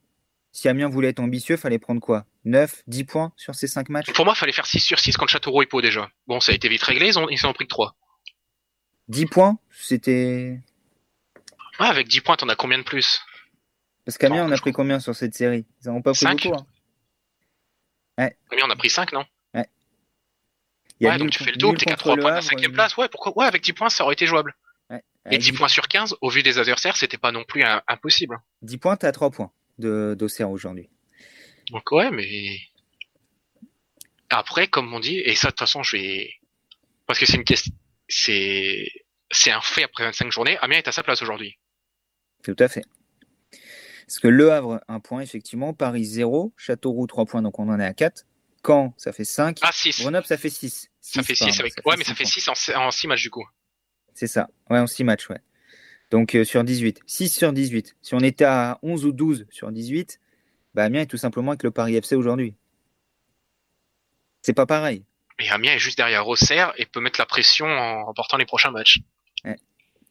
[0.51, 2.25] Si Amiens voulait être ambitieux, fallait prendre quoi?
[2.47, 4.11] 9, 10 points sur ces 5 matchs?
[4.15, 6.11] Pour moi, il fallait faire 6 sur 6 contre Châteauroux et Pau déjà.
[6.27, 7.95] Bon, ça a été vite réglé, ils ont, ils en ont pris que 3.
[9.09, 10.59] 10 points, c'était.
[11.81, 13.21] Ouais, avec 10 points, t'en as combien de plus?
[14.07, 15.67] Parce qu'Amiens, on a pris combien sur cette série?
[15.85, 16.45] Ils n'en ont pas pris Cinq.
[16.45, 16.63] beaucoup.
[18.19, 18.31] hein.
[18.51, 19.25] Amiens, on a pris 5, non?
[21.03, 22.31] Il y a Ouais, donc tu fais le double, t'es qu'à contre 3 le points
[22.31, 22.97] de la 5 nul- place.
[22.97, 24.55] Ouais, pourquoi Ouais, avec 10 points, ça aurait été jouable.
[24.91, 24.95] Et
[25.27, 28.41] avec 10 points sur 15, au vu des adversaires, c'était pas non plus un- impossible.
[28.63, 30.89] 10 points, t'es à 3 points de- d'Auxerre aujourd'hui.
[31.71, 32.59] Donc ouais, mais
[34.31, 36.31] après, comme on dit, et ça de toute façon, je vais
[37.07, 37.73] parce que c'est une question,
[38.09, 38.89] c'est
[39.31, 40.57] c'est un fait après 25 journées.
[40.61, 41.59] Amiens est à sa place aujourd'hui.
[42.45, 42.85] Tout à fait.
[44.07, 45.73] Parce que Le Havre, 1 point, effectivement.
[45.73, 46.53] Paris, 0.
[46.57, 48.25] Châteauroux, 3 points, donc on en est à 4.
[48.67, 49.59] Caen, ça fait 5.
[49.63, 50.91] Ah 6 Grenoble, ça fait 6.
[51.03, 51.75] Ça fait 6 avec.
[51.85, 53.47] Ouais, mais ça fait 6 en 6 matchs du coup.
[54.15, 54.49] C'est ça.
[54.71, 55.41] Ouais, en 6 matchs, ouais.
[56.11, 57.01] Donc euh, sur 18.
[57.07, 57.97] 6 sur 18.
[58.01, 60.21] Si on était à 11 ou 12 sur 18,
[60.75, 62.55] bah Amiens est tout simplement avec le Paris FC aujourd'hui.
[64.43, 65.05] C'est pas pareil.
[65.39, 68.71] Et Amiens est juste derrière Auxerre et peut mettre la pression en remportant les prochains
[68.71, 69.01] matchs.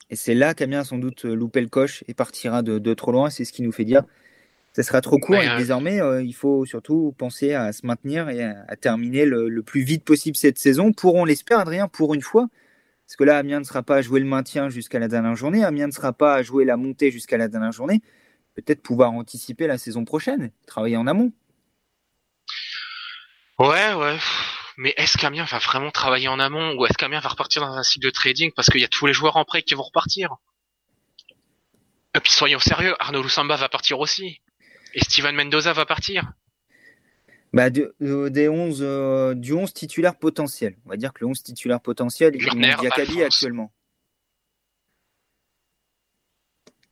[0.09, 3.13] Et c'est là qu'Amiens a sans doute loupé le coche et partira de, de trop
[3.13, 3.29] loin.
[3.29, 4.03] C'est ce qui nous fait dire
[4.73, 8.29] ça sera trop court et euh, désormais euh, il faut surtout penser à se maintenir
[8.29, 11.87] et à, à terminer le, le plus vite possible cette saison pour, on l'espère, Adrien,
[11.87, 12.47] pour une fois.
[13.05, 15.65] Parce que là, Amiens ne sera pas à jouer le maintien jusqu'à la dernière journée.
[15.65, 18.01] Amiens ne sera pas à jouer la montée jusqu'à la dernière journée.
[18.55, 21.33] Peut-être pouvoir anticiper la saison prochaine, travailler en amont.
[23.59, 24.17] Ouais, ouais.
[24.77, 27.83] Mais est-ce qu'Amiens va vraiment travailler en amont ou est-ce qu'Amiens va repartir dans un
[27.83, 30.37] cycle de trading parce qu'il y a tous les joueurs en prêt qui vont repartir?
[32.15, 34.39] Et puis soyons sérieux, Arnaud Lusamba va partir aussi.
[34.93, 36.33] Et Steven Mendoza va partir?
[37.53, 40.75] Bah, de- de- des 11, euh, du 11 titulaire potentiel.
[40.85, 42.35] On va dire que le 11 titulaire potentiel,
[42.79, 43.21] Diakabi Alphonse.
[43.25, 43.71] actuellement.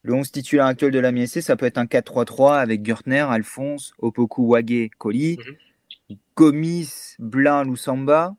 [0.02, 3.94] Le 11 titulaire actuel de la MSC, ça peut être un 4-3-3 avec Gürtner, Alphonse,
[4.00, 5.38] Opoku, Wage, Colli,
[6.36, 8.36] Gomis, Blin, Lusamba,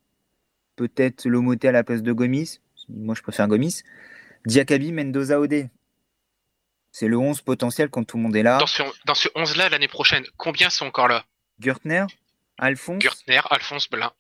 [0.77, 2.61] peut-être Lomoté à la place de Gomis.
[2.89, 3.83] Moi, je préfère Gomis.
[4.47, 5.69] Diakabi, Mendoza, Odé.
[6.93, 8.59] C'est le 11 potentiel quand tout le monde est là.
[8.59, 11.25] Dans ce, dans ce 11-là, l'année prochaine, combien sont encore là?
[11.61, 12.05] Gürtner,
[12.59, 14.13] Alphonse, Gürtner, Alphonse Blin.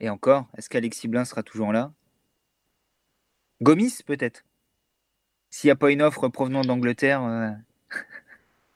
[0.00, 1.92] Et encore, est-ce qu'Alexis Blin sera toujours là?
[3.62, 4.42] Gomis, peut-être
[5.50, 7.22] S'il n'y a pas une offre provenant d'Angleterre.
[7.22, 7.50] euh,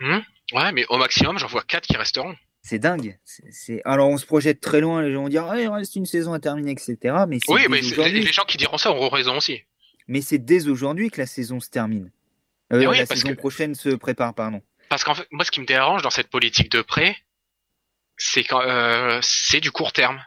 [0.01, 0.21] Hmm?
[0.53, 2.35] Ouais, mais au maximum, j'en vois 4 qui resteront.
[2.63, 3.19] C'est dingue.
[3.25, 5.03] C'est- Alors, on se projette très loin.
[5.03, 6.97] Les gens vont dire Ah, il reste une saison à terminer, etc.
[7.29, 9.63] Mais Oui, mais les gens qui diront ça auront raison aussi.
[10.09, 12.11] Mais c'est dès aujourd'hui que la saison se termine.
[12.75, 14.63] Euh, oui, la parce saison que- prochaine se prépare, pardon.
[14.89, 17.17] Parce qu'en fait, moi, ce qui me dérange dans cette politique de prêt,
[18.17, 20.23] c'est quand euh, c'est du court terme.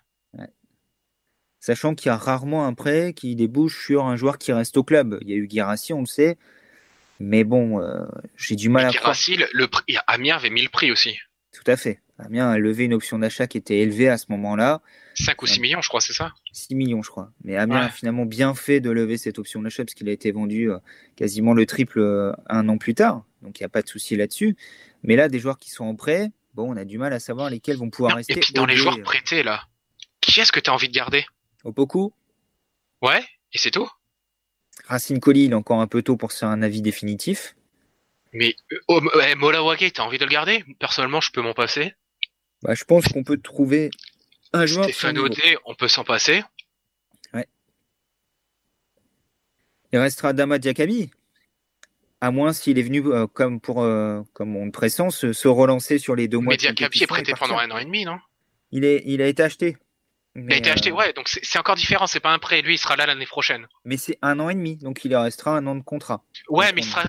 [1.59, 4.83] Sachant qu'il y a rarement un prêt qui débouche sur un joueur qui reste au
[4.83, 5.17] club.
[5.21, 6.37] Il y a eu Guirassi, on le sait.
[7.19, 8.05] Mais bon, euh,
[8.37, 11.17] j'ai du mal à le, le prix, Amiens avait mis le prix aussi.
[11.51, 11.99] Tout à fait.
[12.19, 14.81] Amiens a levé une option d'achat qui était élevée à ce moment-là.
[15.19, 17.31] 5 ou 6 millions, je crois, c'est ça 6 millions, je crois.
[17.43, 17.85] Mais Amiens Ouais.
[17.85, 20.77] a finalement bien fait de lever cette option d'achat parce qu'il a été vendu euh,
[21.15, 23.23] quasiment le triple euh, un an plus tard.
[23.41, 24.55] Donc il n'y a pas de souci là-dessus.
[25.03, 27.49] Mais là, des joueurs qui sont en prêt, bon, on a du mal à savoir
[27.49, 28.33] lesquels vont pouvoir Non, rester.
[28.33, 29.63] Et puis dans les joueurs prêtés, là,
[30.21, 31.25] qui est-ce que tu as envie de garder
[31.63, 32.13] Opoku,
[33.01, 33.89] Ouais, et c'est tout
[34.85, 37.55] Racine Colli, il est encore un peu tôt pour se faire un avis définitif.
[38.33, 39.01] Mais euh, oh,
[39.37, 40.63] Mola Wage, t'as envie de le garder?
[40.79, 41.93] Personnellement, je peux m'en passer.
[42.61, 43.89] Bah, je pense qu'on peut trouver
[44.57, 44.85] un joueur.
[44.85, 45.17] Stéphane.
[45.17, 46.43] Audet, on peut s'en passer.
[49.93, 51.11] Il restera Dama Diakabi.
[52.19, 55.47] À moins s'il est venu, euh, comme, pour, euh, comme on le pressent, se, se
[55.47, 58.17] relancer sur les deux mois Mais Diakabi est prêté pendant un an et demi, non?
[58.71, 59.77] Il, est, il a été acheté.
[60.35, 62.61] Il a été acheté, euh, ouais, donc c'est encore différent, c'est pas un prêt.
[62.61, 63.67] Lui, il sera là l'année prochaine.
[63.85, 66.23] Mais c'est un an et demi, donc il restera un an de contrat.
[66.49, 67.05] Ouais, Donc, mais il sera...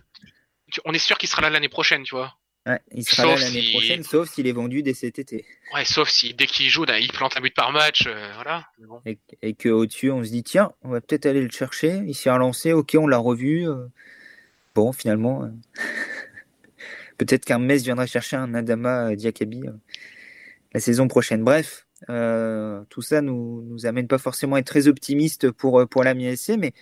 [0.85, 2.38] on est sûr qu'il sera là l'année prochaine, tu vois.
[2.69, 5.45] Ouais, il sera Sauf là l'année si- prochaine, sauf s'il est vendu dès cet été.
[5.75, 8.67] Ouais, sauf si dès qu'il joue, là, il plante un but par match, euh, voilà.
[8.87, 9.01] Bon.
[9.07, 12.03] Et, et qu'au-dessus, on se dit, tiens, on va peut-être aller le chercher.
[12.07, 13.67] Il s'est relancé, ok, on l'a revu.
[13.67, 13.87] euh.
[14.75, 15.49] Bon, finalement, euh,
[17.19, 19.73] peut-être qu'un Metz viendra chercher un Adama Diakabi euh,
[20.75, 21.43] la saison prochaine.
[21.45, 21.87] Bref,
[22.91, 26.73] tout ça nous, nous amène pas forcément à être très optimiste pour, pour SC, mais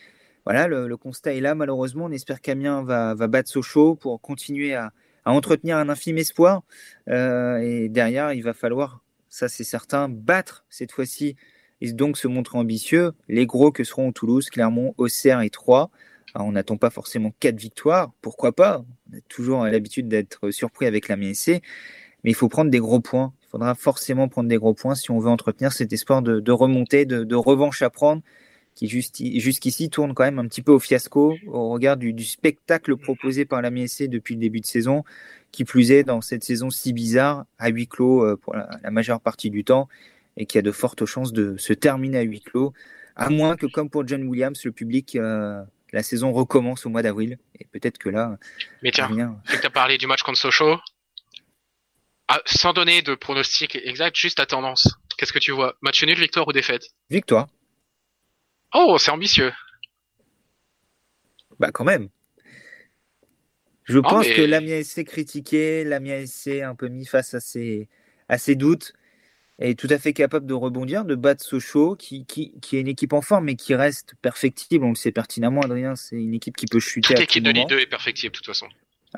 [0.45, 2.05] voilà, le, le constat est là, malheureusement.
[2.07, 4.93] On espère qu'Amiens va, va battre Sochaux pour continuer à,
[5.27, 6.63] à entretenir un infime espoir.
[7.11, 11.37] Euh, et derrière, il va falloir, ça c'est certain, battre cette fois-ci
[11.83, 13.13] et donc se montrer ambitieux.
[13.29, 15.91] Les gros que seront Toulouse, Clermont, Auxerre et Troyes.
[16.35, 18.85] Alors, on n'attend pas forcément quatre victoires, pourquoi pas?
[19.11, 21.63] On a toujours l'habitude d'être surpris avec la MSC,
[22.23, 23.33] mais il faut prendre des gros points.
[23.43, 26.53] Il faudra forcément prendre des gros points si on veut entretenir cet espoir de, de
[26.53, 28.23] remontée, de, de revanche à prendre,
[28.77, 28.89] qui
[29.41, 33.47] jusqu'ici tourne quand même un petit peu au fiasco au regard du, du spectacle proposé
[33.47, 35.03] par la MSC depuis le début de saison,
[35.51, 38.91] qui plus est dans cette saison si bizarre, à huis clos euh, pour la, la
[38.91, 39.89] majeure partie du temps,
[40.37, 42.75] et qui a de fortes chances de se terminer à huis clos,
[43.17, 45.63] à moins que comme pour John Williams, le public, euh,
[45.95, 48.37] la saison recommence au mois d'avril, et peut-être que là,
[48.83, 49.41] Mais tiens, rien.
[49.49, 50.77] vu que t'as parlé du match contre Sochaux,
[52.29, 54.99] ah, sans donner de pronostic exact, juste ta tendance.
[55.17, 55.77] Qu'est-ce que tu vois?
[55.81, 56.89] Match nul, victoire ou défaite?
[57.09, 57.47] Victoire,
[58.75, 59.53] Oh, c'est ambitieux.
[61.59, 62.09] bah quand même.
[63.85, 67.89] Je pense mais- que l'Amiens SC critiqué, l'Amiens SC un peu mis face à ses,
[68.29, 68.93] à ses doutes,
[69.59, 72.89] est tout à fait capable de rebondir, de battre Sochaux, qui, qui, qui est une
[72.89, 74.85] équipe en forme, mais qui reste perfectible.
[74.85, 77.45] On le sait pertinemment, Adrien, c'est une équipe qui peut chuter Toute à tout équipe
[77.45, 77.51] de.
[77.53, 78.69] Ligue 2 est perfectible, de toute façon.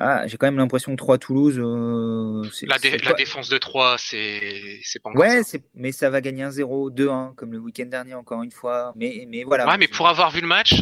[0.01, 3.57] Ah, j'ai quand même l'impression que 3 Toulouse, euh, c'est- La, dé- la défense de
[3.57, 5.57] 3, c'est pas encore Ouais, ça.
[5.75, 8.93] mais ça va gagner 1-0, 2-1, comme le week-end dernier, encore une fois.
[8.95, 9.67] Mais, mais voilà.
[9.67, 10.75] Ouais, mais pour avoir vu le match,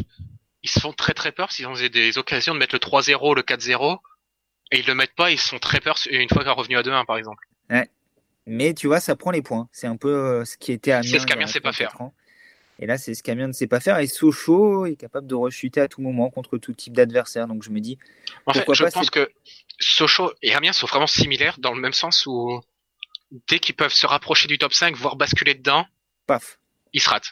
[0.61, 3.41] ils se font très très peur s'ils ont des occasions de mettre le 3-0, le
[3.41, 3.97] 4-0,
[4.71, 6.77] et ils le mettent pas, ils se font très peur une fois qu'ils sont revenus
[6.77, 7.43] à 2-1, par exemple.
[8.49, 9.67] Mais tu vois, ça prend les points.
[9.73, 11.09] C'est un peu euh, ce qui était Amiens.
[11.11, 12.01] C'est ce qu'Amiens sait pas 34 faire.
[12.01, 12.13] ans.
[12.79, 13.97] Et là, c'est ce qu'Amiens ne sait pas faire.
[13.99, 17.47] Et Sochaux est capable de rechuter à tout moment contre tout type d'adversaire.
[17.47, 17.97] Donc je me dis,
[18.45, 19.29] En fait, je pas, pense que
[19.79, 22.61] Sochaux et Amiens sont vraiment similaires dans le même sens où
[23.47, 25.85] dès qu'ils peuvent se rapprocher du top 5, voire basculer dedans,
[26.27, 26.59] paf,
[26.93, 27.31] ils se ratent.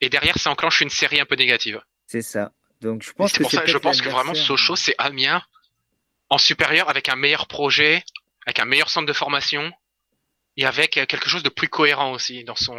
[0.00, 1.80] Et derrière, ça enclenche une série un peu négative.
[2.06, 2.52] c'est ça.
[2.80, 4.34] Donc je pense que pour c'est ça que je pense que vraiment.
[4.34, 5.42] Sochaux, c'est Amiens
[6.28, 8.04] en supérieur avec un meilleur projet,
[8.46, 9.72] avec un meilleur centre de formation
[10.56, 12.76] et avec euh, quelque chose de plus cohérent aussi dans son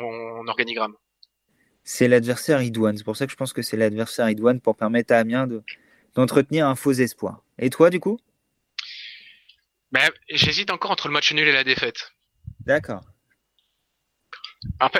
[0.47, 0.95] organigramme.
[1.85, 2.97] C'est l'adversaire idoine.
[2.97, 5.63] C'est pour ça que je pense que c'est l'adversaire idoine pour permettre à Amiens de
[6.15, 7.43] d'entretenir un faux espoir.
[7.59, 8.19] Et toi, du coup?
[9.91, 12.13] Mais j'hésite encore entre le match nul et la défaite.
[12.61, 13.01] D'accord.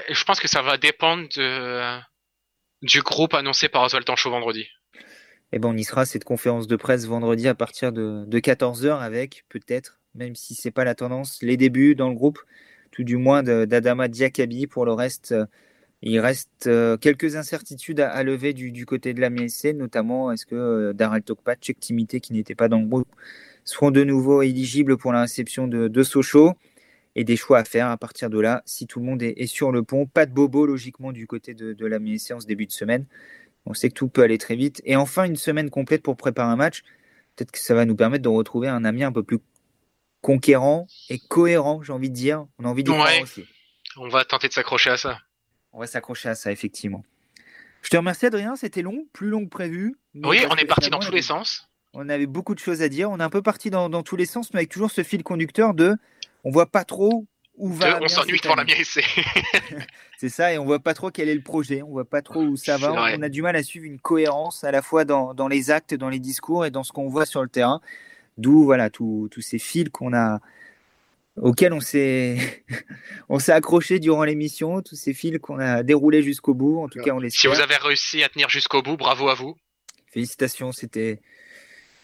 [0.09, 1.99] Je pense que ça va dépendre de,
[2.81, 4.67] du groupe annoncé par Oswald Tanchot vendredi.
[5.51, 8.99] Eh ben, on y sera cette conférence de presse vendredi à partir de, de 14h
[8.99, 12.39] avec peut-être, même si c'est pas la tendance, les débuts dans le groupe,
[12.91, 14.67] tout du moins d'Adama Diakabi.
[14.67, 15.45] Pour le reste, euh,
[16.01, 20.31] il reste euh, quelques incertitudes à, à lever du, du côté de la MSC, notamment
[20.31, 23.07] est-ce que euh, Daryl Tokpa, Tchèque Timité qui n'était pas dans le groupe,
[23.63, 26.53] seront de nouveau éligibles pour la réception de, de Sochaux.
[27.15, 28.61] et des choix à faire à partir de là.
[28.65, 31.73] Si tout le monde est, sur le pont, pas de bobo logiquement du côté de,
[31.73, 33.05] de la séance début de semaine.
[33.65, 34.81] On sait que tout peut aller très vite.
[34.85, 36.83] Et enfin, une semaine complète pour préparer un match.
[37.35, 39.39] Peut-être que ça va nous permettre de retrouver un ami un peu plus
[40.21, 42.45] conquérant et cohérent, j'ai envie de dire.
[42.59, 42.91] On a envie d'y
[43.21, 43.45] aussi.
[43.97, 45.19] On va tenter de s'accrocher à ça.
[45.75, 47.03] On va s'accrocher à ça, effectivement.
[47.81, 48.55] Je te remercie, Adrien.
[48.55, 49.97] C'était long, plus long que prévu.
[50.15, 51.69] Oui, on est parti dans tous les sens.
[51.93, 53.11] On avait beaucoup de choses à dire.
[53.11, 55.21] On est un peu parti dans, dans tous les sens, mais avec toujours ce fil
[55.21, 55.97] conducteur de
[56.45, 57.25] on voit pas trop
[57.57, 57.99] où va.
[58.01, 59.03] on s'ennuie devant la c'est.
[60.17, 62.41] c'est ça, et on voit pas trop quel est le projet, on voit pas trop
[62.41, 62.93] où ça va.
[62.93, 65.93] On a du mal à suivre une cohérence à la fois dans, dans les actes,
[65.93, 67.81] dans les discours et dans ce qu'on voit sur le terrain.
[68.37, 70.39] D'où voilà tous ces fils qu'on a
[71.41, 72.37] auxquels on s'est
[73.29, 76.79] on s'est accroché durant l'émission, tous ces fils qu'on a déroulés jusqu'au bout.
[76.79, 77.29] En tout cas, on les.
[77.29, 79.55] Si vous avez réussi à tenir jusqu'au bout, bravo à vous.
[80.11, 81.21] Félicitations, c'était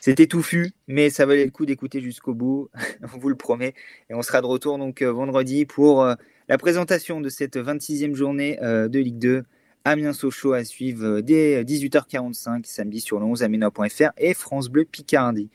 [0.01, 2.69] c'était touffu, mais ça valait le coup d'écouter jusqu'au bout,
[3.13, 3.75] on vous le promet.
[4.09, 6.15] Et on sera de retour donc euh, vendredi pour euh,
[6.49, 9.43] la présentation de cette 26e journée euh, de Ligue 2.
[9.85, 15.49] Amiens Sochaux à suivre dès 18h45 samedi sur le 11 amena.fr et France Bleu Picardie.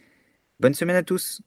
[0.59, 1.43] Bonne semaine à tous.